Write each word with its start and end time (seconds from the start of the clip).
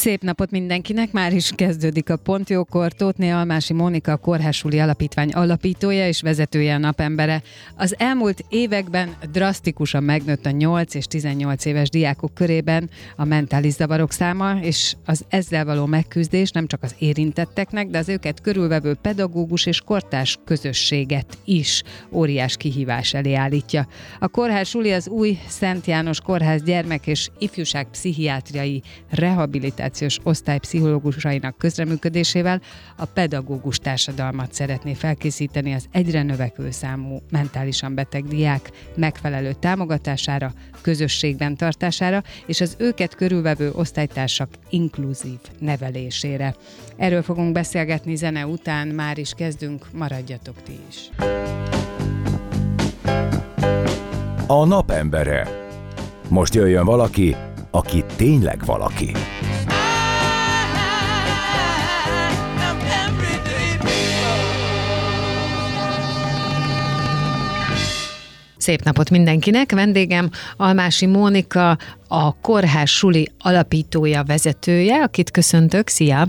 Szép 0.00 0.22
napot 0.22 0.50
mindenkinek, 0.50 1.12
már 1.12 1.32
is 1.32 1.50
kezdődik 1.54 2.10
a 2.10 2.16
Pontjókor. 2.16 2.92
Tótné 2.92 3.30
Almási 3.30 3.72
Mónika 3.72 4.12
a 4.12 4.16
Kórhásuli 4.16 4.78
Alapítvány 4.78 5.30
alapítója 5.30 6.06
és 6.06 6.22
vezetője 6.22 6.74
a 6.74 6.78
napembere. 6.78 7.42
Az 7.76 7.94
elmúlt 7.98 8.44
években 8.48 9.14
drasztikusan 9.32 10.02
megnőtt 10.02 10.46
a 10.46 10.50
8 10.50 10.94
és 10.94 11.04
18 11.04 11.64
éves 11.64 11.90
diákok 11.90 12.34
körében 12.34 12.90
a 13.16 13.24
mentális 13.24 13.72
zavarok 13.72 14.12
száma, 14.12 14.58
és 14.60 14.96
az 15.04 15.24
ezzel 15.28 15.64
való 15.64 15.86
megküzdés 15.86 16.50
nem 16.50 16.66
csak 16.66 16.82
az 16.82 16.94
érintetteknek, 16.98 17.86
de 17.86 17.98
az 17.98 18.08
őket 18.08 18.40
körülvevő 18.40 18.94
pedagógus 18.94 19.66
és 19.66 19.80
kortás 19.80 20.38
közösséget 20.44 21.38
is 21.44 21.82
óriás 22.10 22.56
kihívás 22.56 23.14
elé 23.14 23.34
állítja. 23.34 23.86
A 24.18 24.28
Kórhásuli 24.28 24.92
az 24.92 25.08
új 25.08 25.38
Szent 25.48 25.86
János 25.86 26.20
Kórház 26.20 26.62
gyermek 26.62 27.06
és 27.06 27.28
ifjúság 27.38 27.86
pszichiátriai 27.90 28.82
rehabilitáció 29.10 29.88
rehabilitációs 29.90 30.18
osztály 30.22 30.58
pszichológusainak 30.58 31.58
közreműködésével 31.58 32.60
a 32.96 33.04
pedagógus 33.04 33.78
társadalmat 33.78 34.52
szeretné 34.52 34.94
felkészíteni 34.94 35.72
az 35.72 35.86
egyre 35.92 36.22
növekvő 36.22 36.70
számú 36.70 37.18
mentálisan 37.30 37.94
beteg 37.94 38.24
diák 38.24 38.70
megfelelő 38.94 39.52
támogatására, 39.52 40.52
közösségben 40.80 41.56
tartására 41.56 42.22
és 42.46 42.60
az 42.60 42.76
őket 42.78 43.14
körülvevő 43.14 43.70
osztálytársak 43.72 44.48
inkluzív 44.68 45.38
nevelésére. 45.58 46.54
Erről 46.96 47.22
fogunk 47.22 47.52
beszélgetni 47.52 48.16
zene 48.16 48.46
után, 48.46 48.88
már 48.88 49.18
is 49.18 49.32
kezdünk, 49.36 49.86
maradjatok 49.92 50.62
ti 50.62 50.78
is. 50.88 51.10
A 54.46 54.64
napembere. 54.64 55.68
Most 56.28 56.54
jöjjön 56.54 56.84
valaki, 56.84 57.36
aki 57.70 58.04
tényleg 58.16 58.64
valaki. 58.64 59.12
Szép 68.60 68.82
napot 68.82 69.10
mindenkinek! 69.10 69.72
Vendégem 69.72 70.30
Almási 70.56 71.06
Mónika, 71.06 71.78
a 72.08 72.40
Kórház 72.40 72.88
Suli 72.88 73.30
alapítója, 73.38 74.22
vezetője, 74.24 75.02
akit 75.02 75.30
köszöntök. 75.30 75.88
Szia! 75.88 76.28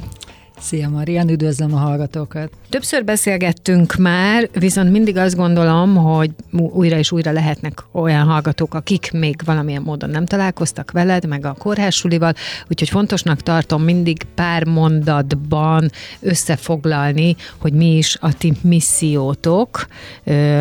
Szia 0.61 0.89
Marian, 0.89 1.29
üdvözlöm 1.29 1.73
a 1.73 1.77
hallgatókat! 1.77 2.51
Többször 2.69 3.03
beszélgettünk 3.03 3.95
már, 3.95 4.49
viszont 4.53 4.91
mindig 4.91 5.17
azt 5.17 5.35
gondolom, 5.35 5.95
hogy 5.95 6.31
újra 6.51 6.97
és 6.97 7.11
újra 7.11 7.31
lehetnek 7.31 7.83
olyan 7.91 8.25
hallgatók, 8.25 8.73
akik 8.73 9.11
még 9.11 9.41
valamilyen 9.45 9.81
módon 9.81 10.09
nem 10.09 10.25
találkoztak 10.25 10.91
veled, 10.91 11.27
meg 11.27 11.45
a 11.45 11.53
kórházsulival, 11.53 12.33
úgyhogy 12.69 12.89
fontosnak 12.89 13.41
tartom 13.41 13.83
mindig 13.83 14.23
pár 14.35 14.65
mondatban 14.65 15.91
összefoglalni, 16.19 17.35
hogy 17.57 17.73
mi 17.73 17.97
is 17.97 18.17
a 18.19 18.33
ti 18.33 18.53
missziótok, 18.61 19.87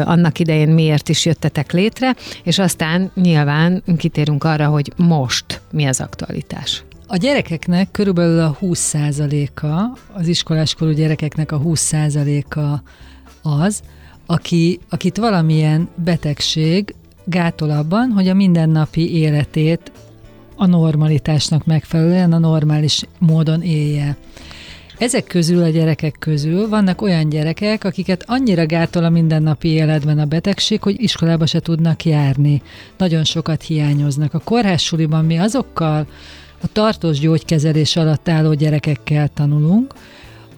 annak 0.04 0.38
idején 0.38 0.68
miért 0.68 1.08
is 1.08 1.24
jöttetek 1.24 1.72
létre, 1.72 2.14
és 2.44 2.58
aztán 2.58 3.10
nyilván 3.14 3.82
kitérünk 3.96 4.44
arra, 4.44 4.66
hogy 4.66 4.92
most 4.96 5.60
mi 5.70 5.84
az 5.84 6.00
aktualitás. 6.00 6.84
A 7.12 7.16
gyerekeknek 7.16 7.90
körülbelül 7.90 8.40
a 8.40 8.56
20%-a, 8.60 9.98
az 10.12 10.28
iskoláskorú 10.28 10.90
gyerekeknek 10.90 11.52
a 11.52 11.60
20%-a 11.60 12.82
az, 13.48 13.82
aki, 14.26 14.80
akit 14.88 15.16
valamilyen 15.16 15.88
betegség 15.94 16.94
gátol 17.24 17.70
abban, 17.70 18.10
hogy 18.10 18.28
a 18.28 18.34
mindennapi 18.34 19.14
életét 19.14 19.92
a 20.56 20.66
normalitásnak 20.66 21.66
megfelelően, 21.66 22.32
a 22.32 22.38
normális 22.38 23.02
módon 23.18 23.62
élje. 23.62 24.16
Ezek 24.98 25.24
közül, 25.24 25.62
a 25.62 25.68
gyerekek 25.68 26.16
közül 26.18 26.68
vannak 26.68 27.02
olyan 27.02 27.28
gyerekek, 27.28 27.84
akiket 27.84 28.24
annyira 28.26 28.66
gátol 28.66 29.04
a 29.04 29.10
mindennapi 29.10 29.68
életben 29.68 30.18
a 30.18 30.24
betegség, 30.24 30.82
hogy 30.82 31.02
iskolába 31.02 31.46
se 31.46 31.60
tudnak 31.60 32.04
járni. 32.04 32.62
Nagyon 32.98 33.24
sokat 33.24 33.62
hiányoznak. 33.62 34.34
A 34.34 34.38
kórházsuliban 34.38 35.24
mi 35.24 35.38
azokkal 35.38 36.06
a 36.62 36.66
tartós 36.72 37.18
gyógykezelés 37.18 37.96
alatt 37.96 38.28
álló 38.28 38.54
gyerekekkel 38.54 39.28
tanulunk, 39.34 39.94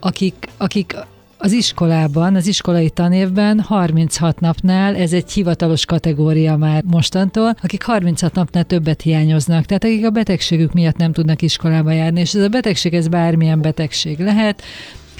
akik, 0.01 0.49
akik 0.57 0.97
az 1.39 1.53
iskolában, 1.53 2.35
az 2.35 2.47
iskolai 2.47 2.91
tanévben 2.91 3.61
36 3.61 4.41
napnál, 4.41 4.97
ez 4.97 5.13
egy 5.13 5.33
hivatalos 5.33 5.85
kategória 5.85 6.57
már 6.57 6.83
mostantól, 6.87 7.57
akik 7.63 7.83
36 7.83 8.35
napnál 8.35 8.65
többet 8.65 9.03
hiányoznak, 9.03 9.65
tehát 9.65 9.85
akik 9.85 10.07
a 10.07 10.11
betegségük 10.11 10.73
miatt 10.73 10.97
nem 10.97 11.13
tudnak 11.13 11.43
iskolába 11.43 11.93
járni, 11.93 12.21
és 12.21 12.35
ez 12.35 12.43
a 12.43 12.49
betegség, 12.49 12.95
ez 12.95 13.09
bármilyen 13.09 13.61
betegség 13.61 14.19
lehet, 14.19 14.63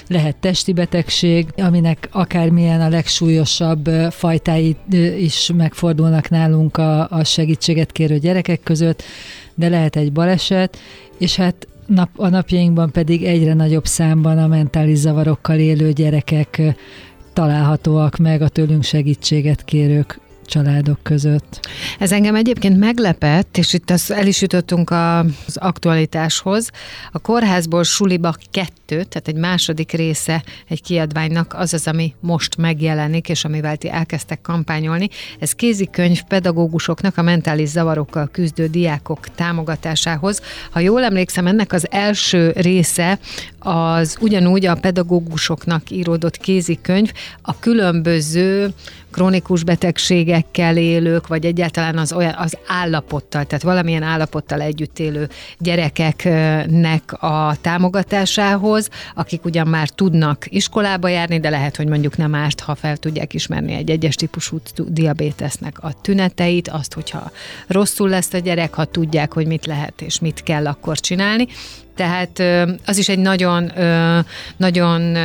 lehet 0.07 0.35
testi 0.35 0.73
betegség, 0.73 1.47
aminek 1.57 2.09
akármilyen 2.11 2.81
a 2.81 2.89
legsúlyosabb 2.89 3.89
fajtái 4.09 4.75
is 5.17 5.51
megfordulnak 5.55 6.29
nálunk 6.29 6.77
a, 6.77 7.09
a 7.09 7.23
segítséget 7.23 7.91
kérő 7.91 8.17
gyerekek 8.17 8.63
között, 8.63 9.03
de 9.55 9.69
lehet 9.69 9.95
egy 9.95 10.11
baleset, 10.11 10.77
és 11.17 11.35
hát 11.35 11.67
nap, 11.85 12.09
a 12.15 12.29
napjainkban 12.29 12.91
pedig 12.91 13.23
egyre 13.23 13.53
nagyobb 13.53 13.85
számban 13.85 14.37
a 14.37 14.47
mentális 14.47 14.97
zavarokkal 14.97 15.57
élő 15.59 15.91
gyerekek 15.91 16.61
találhatóak 17.33 18.17
meg 18.17 18.41
a 18.41 18.49
tőlünk 18.49 18.83
segítséget 18.83 19.63
kérők 19.63 20.19
családok 20.45 20.99
között. 21.03 21.59
Ez 21.99 22.11
engem 22.11 22.35
egyébként 22.35 22.77
meglepett, 22.77 23.57
és 23.57 23.73
itt 23.73 23.89
az 23.89 24.11
el 24.11 24.27
is 24.27 24.41
jutottunk 24.41 24.89
az 24.89 25.57
aktualitáshoz. 25.57 26.69
A 27.11 27.19
kórházból 27.19 27.83
suliba 27.83 28.33
kettő, 28.51 28.82
tehát 28.93 29.27
egy 29.27 29.35
második 29.35 29.91
része 29.91 30.43
egy 30.67 30.81
kiadványnak 30.81 31.53
az 31.57 31.73
az, 31.73 31.87
ami 31.87 32.13
most 32.19 32.57
megjelenik, 32.57 33.29
és 33.29 33.45
amivel 33.45 33.77
ti 33.77 33.89
elkezdtek 33.89 34.41
kampányolni. 34.41 35.09
Ez 35.39 35.51
kézikönyv 35.51 36.21
pedagógusoknak 36.23 37.17
a 37.17 37.21
mentális 37.21 37.69
zavarokkal 37.69 38.29
küzdő 38.31 38.67
diákok 38.67 39.35
támogatásához. 39.35 40.41
Ha 40.71 40.79
jól 40.79 41.03
emlékszem, 41.03 41.47
ennek 41.47 41.73
az 41.73 41.87
első 41.91 42.51
része 42.55 43.19
az 43.59 44.17
ugyanúgy 44.19 44.65
a 44.65 44.75
pedagógusoknak 44.75 45.89
íródott 45.89 46.37
kézikönyv 46.37 47.11
a 47.41 47.59
különböző 47.59 48.73
krónikus 49.13 49.63
betegségekkel 49.63 50.77
élők, 50.77 51.27
vagy 51.27 51.45
egyáltalán 51.45 51.97
az, 51.97 52.13
olyan, 52.13 52.33
az 52.37 52.57
állapottal, 52.67 53.45
tehát 53.45 53.63
valamilyen 53.63 54.03
állapottal 54.03 54.61
együtt 54.61 54.99
élő 54.99 55.29
gyerekeknek 55.57 57.13
a 57.23 57.55
támogatásához, 57.61 58.82
akik 59.15 59.45
ugyan 59.45 59.67
már 59.67 59.89
tudnak 59.89 60.45
iskolába 60.49 61.07
járni, 61.07 61.39
de 61.39 61.49
lehet, 61.49 61.75
hogy 61.75 61.87
mondjuk 61.87 62.17
nem 62.17 62.35
árt, 62.35 62.59
ha 62.59 62.75
fel 62.75 62.97
tudják 62.97 63.33
ismerni 63.33 63.73
egy 63.73 63.89
egyes 63.89 64.15
típusú 64.15 64.57
diabétesznek 64.87 65.83
a 65.83 66.01
tüneteit, 66.01 66.67
azt, 66.67 66.93
hogyha 66.93 67.31
rosszul 67.67 68.09
lesz 68.09 68.33
a 68.33 68.37
gyerek, 68.37 68.73
ha 68.73 68.85
tudják, 68.85 69.33
hogy 69.33 69.47
mit 69.47 69.65
lehet 69.65 70.01
és 70.01 70.19
mit 70.19 70.43
kell 70.43 70.67
akkor 70.67 70.99
csinálni. 70.99 71.47
Tehát 71.95 72.43
az 72.85 72.97
is 72.97 73.09
egy 73.09 73.19
nagyon, 73.19 73.71
nagyon, 74.57 75.17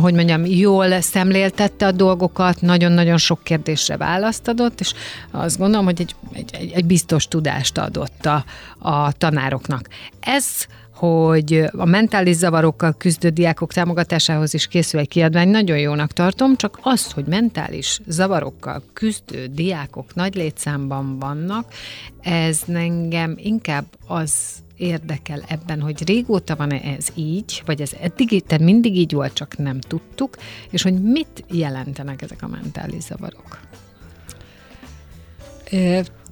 hogy 0.00 0.14
mondjam, 0.14 0.44
jól 0.46 1.00
szemléltette 1.00 1.86
a 1.86 1.92
dolgokat, 1.92 2.60
nagyon-nagyon 2.60 3.16
sok 3.16 3.42
kérdésre 3.42 3.96
választ 3.96 4.48
adott, 4.48 4.80
és 4.80 4.92
azt 5.30 5.58
gondolom, 5.58 5.84
hogy 5.84 6.00
egy, 6.00 6.14
egy, 6.32 6.72
egy 6.74 6.84
biztos 6.84 7.28
tudást 7.28 7.78
adott 7.78 8.26
a, 8.26 8.44
a 8.78 9.12
tanároknak. 9.12 9.88
Ez 10.20 10.46
hogy 10.94 11.64
a 11.72 11.84
mentális 11.84 12.36
zavarokkal 12.36 12.94
küzdő 12.98 13.28
diákok 13.28 13.72
támogatásához 13.72 14.54
is 14.54 14.66
készül 14.66 15.00
egy 15.00 15.08
kiadvány, 15.08 15.48
nagyon 15.48 15.78
jónak 15.78 16.12
tartom, 16.12 16.56
csak 16.56 16.78
az, 16.82 17.12
hogy 17.12 17.24
mentális 17.24 18.00
zavarokkal 18.06 18.82
küzdő 18.92 19.46
diákok 19.46 20.14
nagy 20.14 20.34
létszámban 20.34 21.18
vannak, 21.18 21.72
ez 22.20 22.62
engem 22.68 23.34
inkább 23.36 23.84
az 24.06 24.32
érdekel 24.76 25.42
ebben, 25.48 25.80
hogy 25.80 26.06
régóta 26.06 26.56
van 26.56 26.72
-e 26.72 26.80
ez 26.96 27.06
így, 27.14 27.62
vagy 27.66 27.80
ez 27.80 27.92
eddig, 28.00 28.44
tehát 28.46 28.64
mindig 28.64 28.96
így 28.96 29.12
volt, 29.12 29.32
csak 29.32 29.56
nem 29.56 29.80
tudtuk, 29.80 30.36
és 30.70 30.82
hogy 30.82 31.02
mit 31.02 31.44
jelentenek 31.50 32.22
ezek 32.22 32.42
a 32.42 32.48
mentális 32.48 33.02
zavarok? 33.02 33.60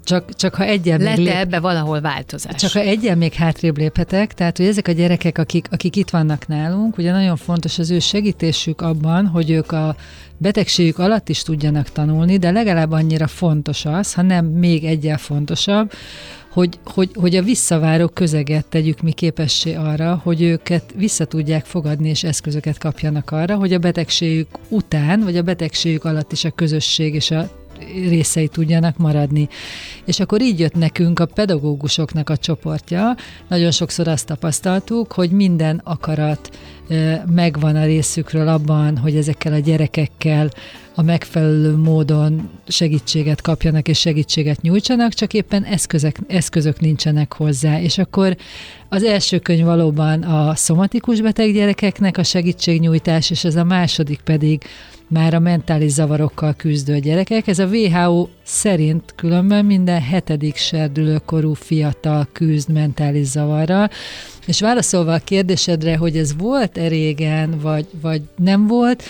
Csak, 0.04 0.34
csak 0.34 0.54
ha 0.54 0.64
egyen 0.64 1.00
Lett 1.00 1.16
lép... 1.16 1.28
ebbe 1.28 1.60
valahol 1.60 2.00
változás? 2.00 2.54
Csak 2.54 2.72
ha 2.72 2.80
egyen 2.80 3.18
még 3.18 3.32
hátrébb 3.32 3.78
léphetek, 3.78 4.34
tehát 4.34 4.56
hogy 4.56 4.66
ezek 4.66 4.88
a 4.88 4.92
gyerekek, 4.92 5.38
akik, 5.38 5.66
akik 5.70 5.96
itt 5.96 6.10
vannak 6.10 6.46
nálunk, 6.46 6.98
ugye 6.98 7.12
nagyon 7.12 7.36
fontos 7.36 7.78
az 7.78 7.90
ő 7.90 7.98
segítésük 7.98 8.80
abban, 8.80 9.26
hogy 9.26 9.50
ők 9.50 9.72
a 9.72 9.96
betegségük 10.36 10.98
alatt 10.98 11.28
is 11.28 11.42
tudjanak 11.42 11.88
tanulni, 11.88 12.36
de 12.36 12.50
legalább 12.50 12.90
annyira 12.90 13.26
fontos 13.26 13.84
az, 13.84 14.14
ha 14.14 14.22
nem 14.22 14.46
még 14.46 14.84
egyel 14.84 15.18
fontosabb, 15.18 15.92
hogy, 16.52 16.78
hogy, 16.84 17.10
hogy 17.14 17.36
a 17.36 17.42
visszaváró 17.42 18.08
közeget 18.08 18.66
tegyük 18.66 19.00
mi 19.00 19.12
képessé 19.12 19.74
arra, 19.74 20.20
hogy 20.22 20.42
őket 20.42 20.84
vissza 20.96 21.24
tudják 21.24 21.64
fogadni, 21.64 22.08
és 22.08 22.24
eszközöket 22.24 22.78
kapjanak 22.78 23.30
arra, 23.30 23.56
hogy 23.56 23.72
a 23.72 23.78
betegségük 23.78 24.48
után, 24.68 25.20
vagy 25.20 25.36
a 25.36 25.42
betegségük 25.42 26.04
alatt 26.04 26.32
is 26.32 26.44
a 26.44 26.50
közösség 26.50 27.14
és 27.14 27.30
a 27.30 27.48
részei 28.08 28.48
tudjanak 28.48 28.96
maradni. 28.96 29.48
És 30.04 30.20
akkor 30.20 30.42
így 30.42 30.58
jött 30.58 30.74
nekünk 30.74 31.18
a 31.18 31.26
pedagógusoknak 31.26 32.30
a 32.30 32.36
csoportja. 32.36 33.16
Nagyon 33.48 33.70
sokszor 33.70 34.08
azt 34.08 34.26
tapasztaltuk, 34.26 35.12
hogy 35.12 35.30
minden 35.30 35.80
akarat 35.84 36.50
megvan 37.34 37.76
a 37.76 37.84
részükről 37.84 38.48
abban, 38.48 38.96
hogy 38.96 39.16
ezekkel 39.16 39.52
a 39.52 39.58
gyerekekkel 39.58 40.50
a 40.94 41.02
megfelelő 41.02 41.76
módon 41.76 42.50
segítséget 42.68 43.40
kapjanak 43.40 43.88
és 43.88 43.98
segítséget 43.98 44.60
nyújtsanak, 44.60 45.12
csak 45.12 45.34
éppen 45.34 45.64
eszközök, 45.64 46.16
eszközök 46.28 46.80
nincsenek 46.80 47.32
hozzá. 47.32 47.80
És 47.80 47.98
akkor 47.98 48.36
az 48.88 49.02
első 49.02 49.38
könyv 49.38 49.64
valóban 49.64 50.22
a 50.22 50.54
szomatikus 50.54 51.20
beteg 51.20 51.52
gyerekeknek 51.52 52.18
a 52.18 52.22
segítségnyújtás, 52.22 53.30
és 53.30 53.44
ez 53.44 53.56
a 53.56 53.64
második 53.64 54.20
pedig 54.20 54.62
már 55.12 55.34
a 55.34 55.38
mentális 55.38 55.90
zavarokkal 55.90 56.54
küzdő 56.54 56.98
gyerekek. 56.98 57.46
Ez 57.46 57.58
a 57.58 57.66
WHO 57.66 58.28
szerint 58.42 59.12
különben 59.16 59.64
minden 59.64 60.00
hetedik 60.00 60.56
serdülőkorú 60.56 61.54
fiatal 61.54 62.28
küzd 62.32 62.70
mentális 62.70 63.26
zavarral. 63.26 63.90
És 64.46 64.60
válaszolva 64.60 65.12
a 65.12 65.18
kérdésedre, 65.18 65.96
hogy 65.96 66.16
ez 66.16 66.36
volt-e 66.36 66.88
régen, 66.88 67.58
vagy, 67.60 67.86
vagy 68.00 68.22
nem 68.36 68.66
volt, 68.66 69.02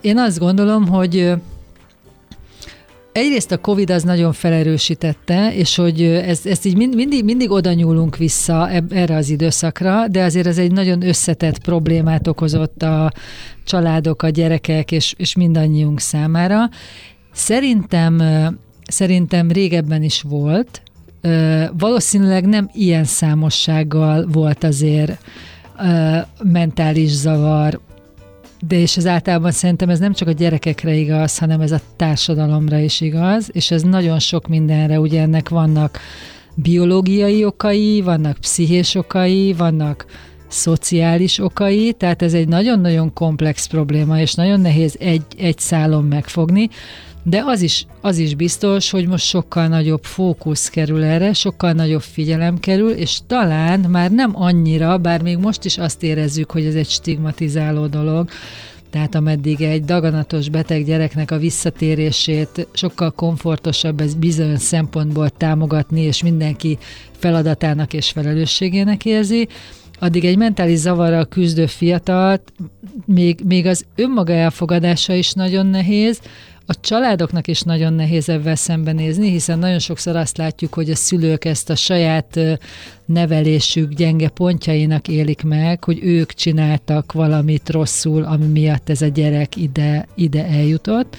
én 0.00 0.18
azt 0.18 0.38
gondolom, 0.38 0.88
hogy 0.88 1.32
Egyrészt 3.14 3.52
a 3.52 3.58
Covid 3.58 3.90
az 3.90 4.02
nagyon 4.02 4.32
felerősítette, 4.32 5.54
és 5.54 5.76
hogy 5.76 6.02
ez, 6.02 6.46
ezt 6.46 6.64
így 6.64 6.76
mind, 6.76 6.94
mindig, 6.94 7.24
mindig 7.24 7.50
oda 7.50 7.72
nyúlunk 7.72 8.16
vissza 8.16 8.70
erre 8.90 9.16
az 9.16 9.28
időszakra, 9.28 10.08
de 10.08 10.22
azért 10.22 10.46
ez 10.46 10.58
egy 10.58 10.72
nagyon 10.72 11.02
összetett 11.02 11.58
problémát 11.58 12.26
okozott 12.26 12.82
a 12.82 13.12
családok, 13.64 14.22
a 14.22 14.28
gyerekek 14.28 14.92
és, 14.92 15.14
és 15.16 15.34
mindannyiunk 15.34 16.00
számára. 16.00 16.68
Szerintem, 17.32 18.22
szerintem 18.86 19.50
régebben 19.50 20.02
is 20.02 20.22
volt, 20.22 20.82
valószínűleg 21.78 22.46
nem 22.46 22.70
ilyen 22.72 23.04
számossággal 23.04 24.26
volt 24.32 24.64
azért 24.64 25.18
mentális 26.42 27.10
zavar, 27.10 27.80
de 28.68 28.76
és 28.76 28.96
ez 28.96 29.06
általában 29.06 29.50
szerintem 29.50 29.88
ez 29.88 29.98
nem 29.98 30.12
csak 30.12 30.28
a 30.28 30.32
gyerekekre 30.32 30.94
igaz, 30.94 31.38
hanem 31.38 31.60
ez 31.60 31.72
a 31.72 31.80
társadalomra 31.96 32.78
is 32.78 33.00
igaz, 33.00 33.48
és 33.52 33.70
ez 33.70 33.82
nagyon 33.82 34.18
sok 34.18 34.48
mindenre, 34.48 35.00
ugye 35.00 35.20
ennek 35.20 35.48
vannak 35.48 35.98
biológiai 36.54 37.44
okai, 37.44 38.00
vannak 38.00 38.36
pszichés 38.36 38.94
okai, 38.94 39.52
vannak 39.52 40.06
szociális 40.48 41.38
okai, 41.38 41.92
tehát 41.92 42.22
ez 42.22 42.34
egy 42.34 42.48
nagyon-nagyon 42.48 43.12
komplex 43.12 43.66
probléma, 43.66 44.20
és 44.20 44.34
nagyon 44.34 44.60
nehéz 44.60 44.96
egy, 45.00 45.24
egy 45.38 45.58
szálon 45.58 46.04
megfogni, 46.04 46.68
de 47.24 47.42
az 47.46 47.60
is, 47.60 47.86
az 48.00 48.18
is 48.18 48.34
biztos, 48.34 48.90
hogy 48.90 49.06
most 49.06 49.24
sokkal 49.24 49.66
nagyobb 49.66 50.04
fókusz 50.04 50.68
kerül 50.68 51.02
erre, 51.02 51.32
sokkal 51.32 51.72
nagyobb 51.72 52.02
figyelem 52.02 52.58
kerül, 52.58 52.90
és 52.90 53.18
talán 53.26 53.80
már 53.80 54.10
nem 54.10 54.30
annyira, 54.34 54.98
bár 54.98 55.22
még 55.22 55.38
most 55.38 55.64
is 55.64 55.78
azt 55.78 56.02
érezzük, 56.02 56.50
hogy 56.50 56.64
ez 56.64 56.74
egy 56.74 56.88
stigmatizáló 56.88 57.86
dolog, 57.86 58.28
tehát 58.90 59.14
ameddig 59.14 59.60
egy 59.60 59.84
daganatos 59.84 60.48
beteg 60.48 60.84
gyereknek 60.84 61.30
a 61.30 61.38
visszatérését 61.38 62.68
sokkal 62.72 63.10
komfortosabb 63.10 64.00
ez 64.00 64.14
bizonyos 64.14 64.60
szempontból 64.60 65.30
támogatni, 65.30 66.00
és 66.00 66.22
mindenki 66.22 66.78
feladatának 67.16 67.92
és 67.92 68.10
felelősségének 68.10 69.04
érzi, 69.04 69.48
addig 69.98 70.24
egy 70.24 70.36
mentális 70.36 70.78
zavarral 70.78 71.26
küzdő 71.26 71.66
fiatalt 71.66 72.52
még, 73.04 73.40
még 73.44 73.66
az 73.66 73.84
önmaga 73.96 74.32
elfogadása 74.32 75.14
is 75.14 75.32
nagyon 75.32 75.66
nehéz, 75.66 76.20
a 76.66 76.80
családoknak 76.80 77.48
is 77.48 77.60
nagyon 77.60 77.92
nehéz 77.92 78.28
ebben 78.28 78.56
szembenézni, 78.56 79.30
hiszen 79.30 79.58
nagyon 79.58 79.78
sokszor 79.78 80.16
azt 80.16 80.36
látjuk, 80.36 80.74
hogy 80.74 80.90
a 80.90 80.96
szülők 80.96 81.44
ezt 81.44 81.70
a 81.70 81.74
saját 81.74 82.40
nevelésük 83.04 83.92
gyenge 83.92 84.28
pontjainak 84.28 85.08
élik 85.08 85.42
meg, 85.42 85.84
hogy 85.84 85.98
ők 86.02 86.32
csináltak 86.32 87.12
valamit 87.12 87.70
rosszul, 87.70 88.22
ami 88.22 88.46
miatt 88.46 88.88
ez 88.88 89.02
a 89.02 89.06
gyerek 89.06 89.56
ide, 89.56 90.06
ide 90.14 90.46
eljutott. 90.46 91.16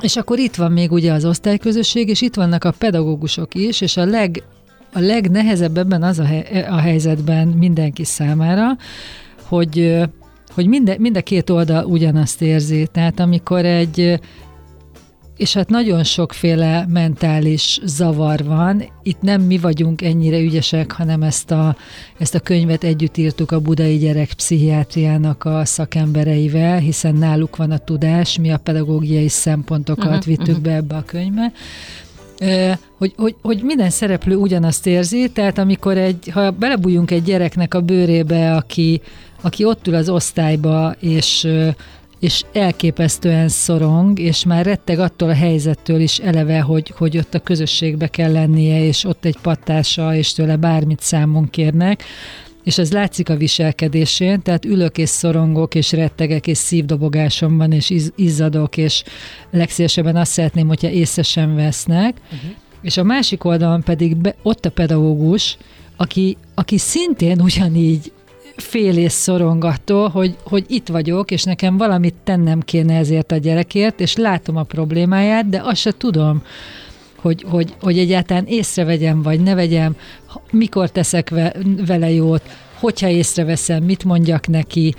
És 0.00 0.16
akkor 0.16 0.38
itt 0.38 0.54
van 0.54 0.72
még 0.72 0.92
ugye 0.92 1.12
az 1.12 1.24
osztályközösség, 1.24 2.08
és 2.08 2.20
itt 2.20 2.34
vannak 2.34 2.64
a 2.64 2.74
pedagógusok 2.78 3.54
is, 3.54 3.80
és 3.80 3.96
a 3.96 4.04
leg 4.04 4.42
a 4.92 4.98
legnehezebb 4.98 5.76
ebben 5.78 6.02
az 6.02 6.18
a, 6.18 6.24
he- 6.24 6.66
a 6.68 6.76
helyzetben 6.78 7.48
mindenki 7.48 8.04
számára, 8.04 8.76
hogy 9.42 10.02
hogy 10.54 10.66
mind, 10.66 10.96
mind 10.98 11.16
a 11.16 11.22
két 11.22 11.50
oldal 11.50 11.84
ugyanazt 11.84 12.42
érzi. 12.42 12.88
Tehát 12.92 13.20
amikor 13.20 13.64
egy 13.64 14.20
és 15.38 15.54
hát 15.54 15.68
nagyon 15.68 16.04
sokféle 16.04 16.86
mentális 16.88 17.80
zavar 17.84 18.44
van. 18.44 18.84
Itt 19.02 19.20
nem 19.20 19.40
mi 19.40 19.58
vagyunk 19.58 20.02
ennyire 20.02 20.38
ügyesek, 20.38 20.92
hanem 20.92 21.22
ezt 21.22 21.50
a, 21.50 21.76
ezt 22.18 22.34
a 22.34 22.40
könyvet 22.40 22.84
együtt 22.84 23.16
írtuk 23.16 23.50
a 23.50 23.60
budai 23.60 23.96
gyerek 23.96 24.32
pszichiátriának 24.32 25.44
a 25.44 25.64
szakembereivel, 25.64 26.78
hiszen 26.78 27.14
náluk 27.14 27.56
van 27.56 27.70
a 27.70 27.78
tudás, 27.78 28.38
mi 28.38 28.50
a 28.50 28.58
pedagógiai 28.58 29.28
szempontokat 29.28 30.06
uh-huh, 30.06 30.24
vittük 30.24 30.46
uh-huh. 30.48 30.62
be 30.62 30.74
ebbe 30.74 30.96
a 30.96 31.02
könyvbe 31.02 31.52
hogy, 32.98 33.12
hogy, 33.16 33.34
hogy 33.42 33.62
minden 33.62 33.90
szereplő 33.90 34.36
ugyanazt 34.36 34.86
érzi, 34.86 35.30
tehát 35.32 35.58
amikor 35.58 35.98
egy, 35.98 36.30
ha 36.32 36.50
belebújunk 36.50 37.10
egy 37.10 37.22
gyereknek 37.22 37.74
a 37.74 37.80
bőrébe, 37.80 38.54
aki, 38.54 39.00
aki 39.40 39.64
ott 39.64 39.86
ül 39.86 39.94
az 39.94 40.08
osztályba, 40.08 40.94
és 41.00 41.48
és 42.18 42.44
elképesztően 42.52 43.48
szorong, 43.48 44.18
és 44.18 44.44
már 44.44 44.64
retteg 44.64 44.98
attól 44.98 45.28
a 45.28 45.34
helyzettől 45.34 46.00
is 46.00 46.18
eleve, 46.18 46.60
hogy, 46.60 46.92
hogy 46.96 47.18
ott 47.18 47.34
a 47.34 47.38
közösségbe 47.38 48.06
kell 48.06 48.32
lennie, 48.32 48.84
és 48.84 49.04
ott 49.04 49.24
egy 49.24 49.36
pattása, 49.42 50.14
és 50.14 50.32
tőle 50.32 50.56
bármit 50.56 51.00
számon 51.00 51.50
kérnek, 51.50 52.04
és 52.68 52.78
ez 52.78 52.92
látszik 52.92 53.28
a 53.28 53.36
viselkedésén, 53.36 54.42
tehát 54.42 54.64
ülök 54.64 54.98
és 54.98 55.08
szorongok, 55.08 55.74
és 55.74 55.92
rettegek, 55.92 56.46
és 56.46 56.58
szívdobogásom 56.58 57.56
van, 57.56 57.72
és 57.72 57.90
iz, 57.90 58.12
izzadok, 58.16 58.76
és 58.76 59.02
legszívesebben 59.50 60.16
azt 60.16 60.32
szeretném, 60.32 60.68
hogyha 60.68 60.90
észre 60.90 61.22
sem 61.22 61.54
vesznek, 61.54 62.16
uh-huh. 62.24 62.50
és 62.82 62.96
a 62.96 63.02
másik 63.02 63.44
oldalon 63.44 63.82
pedig 63.82 64.16
be, 64.16 64.34
ott 64.42 64.64
a 64.64 64.70
pedagógus, 64.70 65.56
aki, 65.96 66.36
aki 66.54 66.78
szintén 66.78 67.40
ugyanígy 67.40 68.12
fél 68.56 68.96
és 68.96 69.12
szorong 69.12 69.64
attól, 69.64 70.08
hogy, 70.08 70.36
hogy 70.42 70.64
itt 70.68 70.88
vagyok, 70.88 71.30
és 71.30 71.42
nekem 71.42 71.76
valamit 71.76 72.14
tennem 72.24 72.60
kéne 72.60 72.96
ezért 72.96 73.32
a 73.32 73.36
gyerekért, 73.36 74.00
és 74.00 74.16
látom 74.16 74.56
a 74.56 74.62
problémáját, 74.62 75.48
de 75.48 75.60
azt 75.64 75.80
se 75.80 75.92
tudom, 75.96 76.42
hogy, 77.20 77.44
hogy, 77.48 77.74
hogy 77.80 77.98
egyáltalán 77.98 78.44
észrevegyem, 78.46 79.22
vagy 79.22 79.40
ne 79.40 79.54
vegyem, 79.54 79.96
mikor 80.50 80.90
teszek 80.90 81.32
vele 81.86 82.10
jót, 82.10 82.42
hogyha 82.74 83.08
észreveszem, 83.08 83.82
mit 83.82 84.04
mondjak 84.04 84.46
neki, 84.46 84.94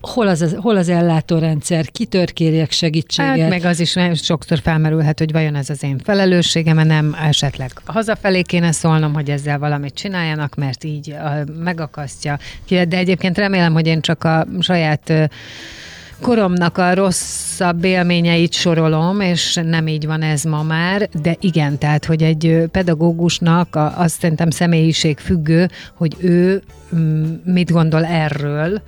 hol 0.00 0.28
az, 0.28 0.56
hol 0.58 0.76
az 0.76 0.88
ellátórendszer, 0.88 1.90
kitör 1.90 2.32
kérjek 2.32 2.70
segítséget. 2.70 3.38
Hát 3.38 3.48
meg 3.48 3.64
az 3.64 3.80
is 3.80 3.96
sokszor 4.14 4.58
felmerülhet, 4.58 5.18
hogy 5.18 5.32
vajon 5.32 5.54
ez 5.54 5.70
az 5.70 5.82
én 5.82 5.98
felelősségem, 5.98 6.86
nem 6.86 7.16
esetleg 7.22 7.70
hazafelé 7.84 8.42
kéne 8.42 8.72
szólnom, 8.72 9.12
hogy 9.12 9.30
ezzel 9.30 9.58
valamit 9.58 9.94
csináljanak, 9.94 10.54
mert 10.54 10.84
így 10.84 11.14
megakasztja. 11.62 12.38
De 12.68 12.96
egyébként 12.96 13.38
remélem, 13.38 13.72
hogy 13.72 13.86
én 13.86 14.00
csak 14.00 14.24
a 14.24 14.46
saját 14.60 15.30
koromnak 16.20 16.78
a 16.78 16.94
rosszabb 16.94 17.84
élményeit 17.84 18.52
sorolom, 18.52 19.20
és 19.20 19.60
nem 19.64 19.86
így 19.86 20.06
van 20.06 20.22
ez 20.22 20.42
ma 20.42 20.62
már, 20.62 21.08
de 21.22 21.36
igen, 21.40 21.78
tehát, 21.78 22.04
hogy 22.04 22.22
egy 22.22 22.64
pedagógusnak 22.70 23.78
azt 23.96 24.20
szerintem 24.20 24.50
személyiség 24.50 25.18
függő, 25.18 25.68
hogy 25.94 26.16
ő 26.18 26.62
mm, 26.94 27.34
mit 27.44 27.72
gondol 27.72 28.04
erről, 28.04 28.82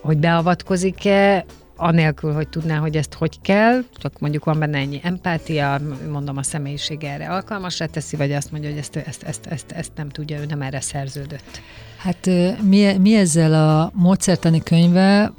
hogy 0.00 0.18
beavatkozik-e, 0.18 1.44
anélkül, 1.76 2.32
hogy 2.32 2.48
tudná, 2.48 2.76
hogy 2.76 2.96
ezt 2.96 3.14
hogy 3.14 3.40
kell, 3.40 3.82
csak 3.96 4.18
mondjuk 4.18 4.44
van 4.44 4.58
benne 4.58 4.78
ennyi 4.78 5.00
empátia, 5.02 5.80
mondom, 6.10 6.36
a 6.36 6.42
személyiség 6.42 7.04
erre 7.04 7.28
alkalmasra 7.28 7.86
teszi, 7.86 8.16
vagy 8.16 8.32
azt 8.32 8.52
mondja, 8.52 8.70
hogy 8.70 8.78
ezt, 8.78 8.96
ezt, 8.96 9.22
ezt, 9.22 9.46
ezt, 9.46 9.72
ezt 9.72 9.90
nem 9.96 10.08
tudja, 10.08 10.38
ő 10.40 10.44
nem 10.44 10.62
erre 10.62 10.80
szerződött. 10.80 11.60
Hát 11.96 12.30
mi, 12.62 12.92
mi 12.98 13.14
ezzel 13.14 13.54
a 13.54 13.90
módszertani 13.94 14.62
könyvvel 14.62 15.34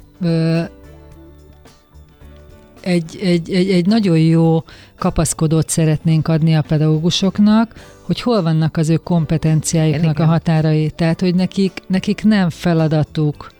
egy, 2.80 3.18
egy, 3.22 3.50
egy, 3.52 3.70
egy 3.70 3.86
nagyon 3.86 4.18
jó 4.18 4.64
kapaszkodót 4.98 5.68
szeretnénk 5.68 6.28
adni 6.28 6.54
a 6.54 6.62
pedagógusoknak, 6.62 7.74
hogy 8.02 8.20
hol 8.20 8.42
vannak 8.42 8.76
az 8.76 8.88
ő 8.88 8.96
kompetenciáiknak 8.96 10.18
a 10.18 10.24
határai. 10.24 10.90
Tehát, 10.90 11.20
hogy 11.20 11.34
nekik, 11.34 11.72
nekik 11.86 12.24
nem 12.24 12.50
feladatuk 12.50 13.52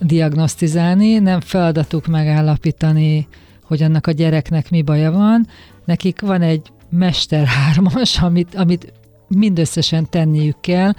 diagnosztizálni, 0.00 1.18
nem 1.18 1.40
feladatuk 1.40 2.06
megállapítani, 2.06 3.28
hogy 3.62 3.82
annak 3.82 4.06
a 4.06 4.10
gyereknek 4.12 4.70
mi 4.70 4.82
baja 4.82 5.12
van. 5.12 5.46
Nekik 5.84 6.20
van 6.20 6.42
egy 6.42 6.62
mester 6.88 7.46
hármas, 7.46 8.20
amit, 8.28 8.54
amit 8.54 8.92
mindösszesen 9.28 10.10
tenniük 10.10 10.60
kell. 10.60 10.92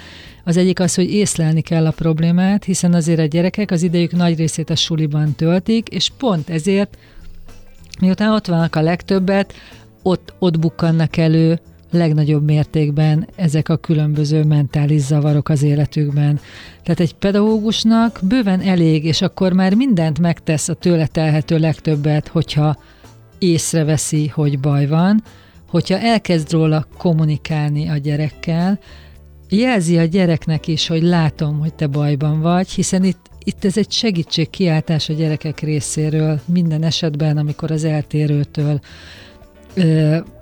Az 0.44 0.58
egyik 0.58 0.79
az, 0.79 0.96
hogy 0.96 1.12
észlelni 1.12 1.62
kell 1.62 1.86
a 1.86 1.91
problémát, 1.91 2.63
hiszen 2.63 2.94
azért 2.94 3.20
a 3.20 3.25
gyerekek 3.25 3.72
az 3.72 3.84
idejük 3.84 4.12
nagy 4.12 4.38
részét 4.38 4.70
a 4.70 4.75
suliban 4.75 5.36
töltik, 5.36 5.88
és 5.88 6.12
pont 6.17 6.50
ezért, 6.50 6.98
miután 8.00 8.32
ott 8.32 8.48
vannak 8.48 8.75
a 8.75 8.82
legtöbbet, 8.82 9.53
ott, 10.01 10.34
ott 10.39 10.60
bukkannak 10.60 11.17
elő 11.17 11.60
legnagyobb 11.91 12.44
mértékben 12.44 13.27
ezek 13.36 13.70
a 13.70 13.77
különböző 13.77 14.44
mentális 14.44 15.01
zavarok 15.01 15.50
az 15.50 15.63
életükben. 15.63 16.39
Tehát 16.84 17.00
egy 17.00 17.13
pedagógusnak 17.13 18.20
bőven 18.24 18.62
elég, 18.62 19.05
és 19.05 19.22
akkor 19.22 19.53
már 19.53 19.74
mindent 19.74 20.20
megtesz 20.20 20.70
a 20.70 20.74
tőle 20.74 21.08
telhető 21.08 21.58
legtöbbet, 21.58 22.27
hogyha 22.27 22.77
észreveszi, 23.39 24.27
hogy 24.27 24.60
baj 24.60 24.88
van, 24.88 25.24
hogyha 25.75 26.00
elkezd 26.00 26.51
róla 26.51 26.88
kommunikálni 26.98 27.89
a 27.89 27.98
gyerekkel, 27.98 28.79
jelzi 29.50 29.98
a 29.98 30.03
gyereknek 30.03 30.67
is, 30.67 30.88
hogy 30.88 31.01
látom, 31.01 31.60
hogy 31.60 31.74
te 31.74 31.88
bajban 31.88 32.41
vagy, 32.41 32.70
hiszen 32.70 33.03
itt, 33.03 33.29
itt 33.44 33.65
ez 33.65 33.77
egy 33.77 33.91
segítségkiáltás 33.91 35.10
a 35.10 35.13
gyerekek 35.13 35.60
részéről 35.60 36.39
minden 36.46 36.84
esetben, 36.84 37.38
amikor 37.38 37.72
az 37.72 37.84
eltérőtől 37.84 38.79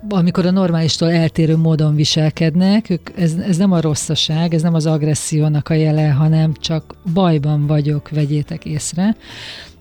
amikor 0.08 0.46
a 0.46 0.50
normálistól 0.50 1.10
eltérő 1.10 1.56
módon 1.56 1.94
viselkednek, 1.94 2.90
ők, 2.90 3.10
ez, 3.16 3.34
ez 3.34 3.56
nem 3.56 3.72
a 3.72 3.80
rosszaság, 3.80 4.54
ez 4.54 4.62
nem 4.62 4.74
az 4.74 4.86
agressziónak 4.86 5.68
a 5.68 5.74
jele, 5.74 6.08
hanem 6.08 6.52
csak 6.60 6.94
bajban 7.14 7.66
vagyok, 7.66 8.08
vegyétek 8.08 8.64
észre. 8.64 9.16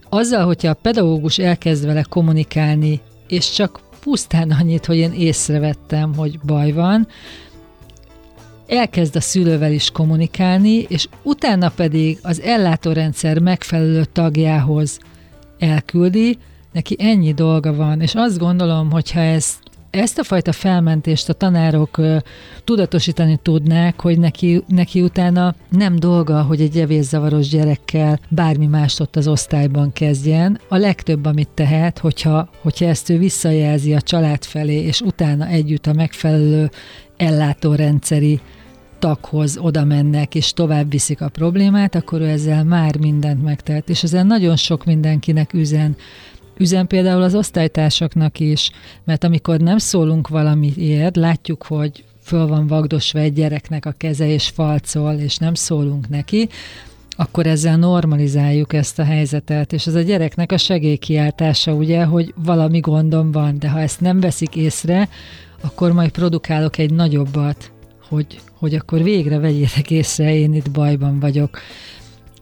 Azzal, 0.10 0.46
hogyha 0.46 0.70
a 0.70 0.80
pedagógus 0.82 1.38
elkezd 1.38 1.86
vele 1.86 2.06
kommunikálni, 2.10 3.02
és 3.28 3.52
csak 3.52 3.83
pusztán 4.04 4.52
annyit, 4.52 4.86
hogy 4.86 4.98
én 4.98 5.14
észrevettem, 5.14 6.16
hogy 6.16 6.40
baj 6.40 6.72
van, 6.72 7.08
elkezd 8.68 9.16
a 9.16 9.22
szülővel 9.22 9.72
is 9.72 9.92
kommunikálni, 9.92 10.78
és 10.78 11.08
utána 11.24 11.70
pedig 11.70 12.20
az 12.22 12.42
ellátórendszer 12.42 13.40
megfelelő 13.40 14.06
tagjához 14.06 15.00
elküldi, 15.60 16.38
neki 16.72 16.96
ennyi 17.00 17.34
dolga 17.34 17.74
van, 17.74 18.02
és 18.02 18.16
azt 18.16 18.38
gondolom, 18.38 18.92
hogyha 18.92 19.20
ezt 19.20 19.58
ezt 19.94 20.20
a 20.20 20.24
fajta 20.24 20.52
felmentést 20.52 21.30
a 21.30 21.34
tanárok 21.34 22.02
tudatosítani 22.64 23.40
tudnák, 23.42 24.02
hogy 24.02 24.20
neki, 24.20 24.64
neki 24.68 25.02
utána 25.02 25.56
nem 25.70 25.96
dolga, 25.96 26.42
hogy 26.42 26.62
egy 26.62 26.78
evészavaros 26.78 27.48
gyerekkel 27.48 28.20
bármi 28.30 28.66
mást 28.66 29.00
ott 29.00 29.16
az 29.16 29.28
osztályban 29.28 29.94
kezdjen. 29.94 30.60
A 30.68 30.78
legtöbb, 30.78 31.26
amit 31.26 31.50
tehet, 31.54 32.00
hogyha, 32.00 32.50
hogyha 32.62 32.86
ezt 32.86 33.10
ő 33.10 33.18
visszajelzi 33.18 33.94
a 33.94 34.02
család 34.02 34.44
felé, 34.44 34.82
és 34.82 35.02
utána 35.02 35.48
együtt 35.48 35.88
a 35.88 35.94
megfelelő 35.94 36.70
ellátórendszeri 37.18 38.42
taghoz 39.00 39.58
oda 39.58 39.84
mennek, 39.84 40.36
és 40.36 40.54
tovább 40.54 40.92
viszik 40.92 41.22
a 41.22 41.30
problémát, 41.30 41.96
akkor 41.96 42.22
ő 42.22 42.28
ezzel 42.28 42.64
már 42.64 42.98
mindent 42.98 43.44
megtelt. 43.44 43.90
És 43.90 44.04
ezzel 44.04 44.24
nagyon 44.24 44.56
sok 44.56 44.86
mindenkinek 44.86 45.54
üzen, 45.54 45.96
Üzen 46.58 46.88
például 46.88 47.22
az 47.22 47.36
osztálytársaknak 47.36 48.40
is, 48.40 48.72
mert 49.04 49.24
amikor 49.24 49.60
nem 49.60 49.78
szólunk 49.78 50.28
valamiért, 50.28 51.16
látjuk, 51.16 51.64
hogy 51.64 52.04
föl 52.22 52.48
van 52.48 52.68
vagdosva 52.68 53.20
egy 53.20 53.34
gyereknek 53.34 53.86
a 53.86 53.92
keze 53.92 54.28
és 54.28 54.48
falcol, 54.48 55.14
és 55.14 55.38
nem 55.38 55.54
szólunk 55.54 56.10
neki, 56.10 56.50
akkor 57.16 57.48
ezzel 57.48 57.78
normalizáljuk 57.78 58.74
ezt 58.74 59.00
a 59.00 59.04
helyzetet, 59.04 59.74
és 59.74 59.88
ez 59.88 59.96
a 59.96 60.02
gyereknek 60.02 60.52
a 60.52 60.58
segélykiáltása, 60.58 61.74
ugye, 61.74 62.04
hogy 62.04 62.34
valami 62.36 62.80
gondom 62.80 63.32
van, 63.32 63.60
de 63.60 63.70
ha 63.70 63.80
ezt 63.80 64.02
nem 64.02 64.20
veszik 64.20 64.56
észre, 64.56 65.10
akkor 65.62 65.92
majd 65.92 66.12
produkálok 66.12 66.78
egy 66.78 66.94
nagyobbat, 66.94 67.72
hogy, 68.10 68.40
hogy 68.54 68.76
akkor 68.76 69.04
végre 69.04 69.40
vegyétek 69.40 69.92
észre, 69.92 70.36
én 70.36 70.54
itt 70.54 70.72
bajban 70.72 71.20
vagyok. 71.20 71.60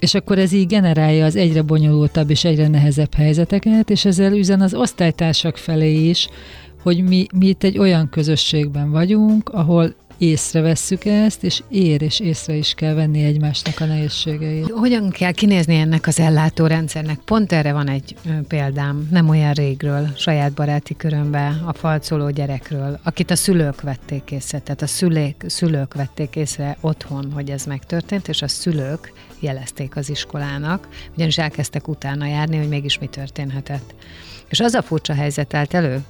És 0.01 0.13
akkor 0.13 0.39
ez 0.39 0.51
így 0.51 0.67
generálja 0.67 1.25
az 1.25 1.35
egyre 1.35 1.61
bonyolultabb 1.61 2.29
és 2.29 2.43
egyre 2.43 2.67
nehezebb 2.67 3.13
helyzeteket, 3.13 3.89
és 3.89 4.05
ezzel 4.05 4.33
üzen 4.33 4.61
az 4.61 4.73
osztálytársak 4.73 5.57
felé 5.57 6.09
is, 6.09 6.29
hogy 6.83 7.03
mi, 7.03 7.25
mi 7.35 7.47
itt 7.47 7.63
egy 7.63 7.77
olyan 7.77 8.09
közösségben 8.09 8.91
vagyunk, 8.91 9.49
ahol 9.49 9.93
észrevesszük 10.21 11.05
ezt, 11.05 11.43
és 11.43 11.61
ér 11.69 12.01
és 12.01 12.19
észre 12.19 12.53
is 12.53 12.73
kell 12.73 12.93
venni 12.93 13.23
egymásnak 13.23 13.79
a 13.79 13.85
nehézségeit. 13.85 14.69
Hogyan 14.69 15.09
kell 15.09 15.31
kinézni 15.31 15.75
ennek 15.75 16.07
az 16.07 16.19
ellátórendszernek? 16.19 17.19
Pont 17.19 17.51
erre 17.51 17.73
van 17.73 17.89
egy 17.89 18.15
példám, 18.47 19.07
nem 19.11 19.29
olyan 19.29 19.53
régről, 19.53 20.07
saját 20.15 20.53
baráti 20.53 20.95
körömben, 20.95 21.61
a 21.65 21.73
falcoló 21.73 22.29
gyerekről, 22.29 22.99
akit 23.03 23.31
a 23.31 23.35
szülők 23.35 23.81
vették 23.81 24.31
észre, 24.31 24.59
tehát 24.59 24.81
a 24.81 24.87
szülék, 24.87 25.43
szülők 25.47 25.93
vették 25.93 26.35
észre 26.35 26.77
otthon, 26.81 27.31
hogy 27.31 27.49
ez 27.49 27.65
megtörtént, 27.65 28.27
és 28.27 28.41
a 28.41 28.47
szülők 28.47 29.13
jelezték 29.39 29.95
az 29.95 30.09
iskolának, 30.09 30.87
ugyanis 31.15 31.37
elkezdtek 31.37 31.87
utána 31.87 32.25
járni, 32.25 32.57
hogy 32.57 32.67
mégis 32.67 32.99
mi 32.99 33.07
történhetett. 33.07 33.95
És 34.49 34.59
az 34.59 34.73
a 34.73 34.81
furcsa 34.81 35.13
helyzet 35.13 35.53
állt 35.53 35.73
elő, 35.73 36.03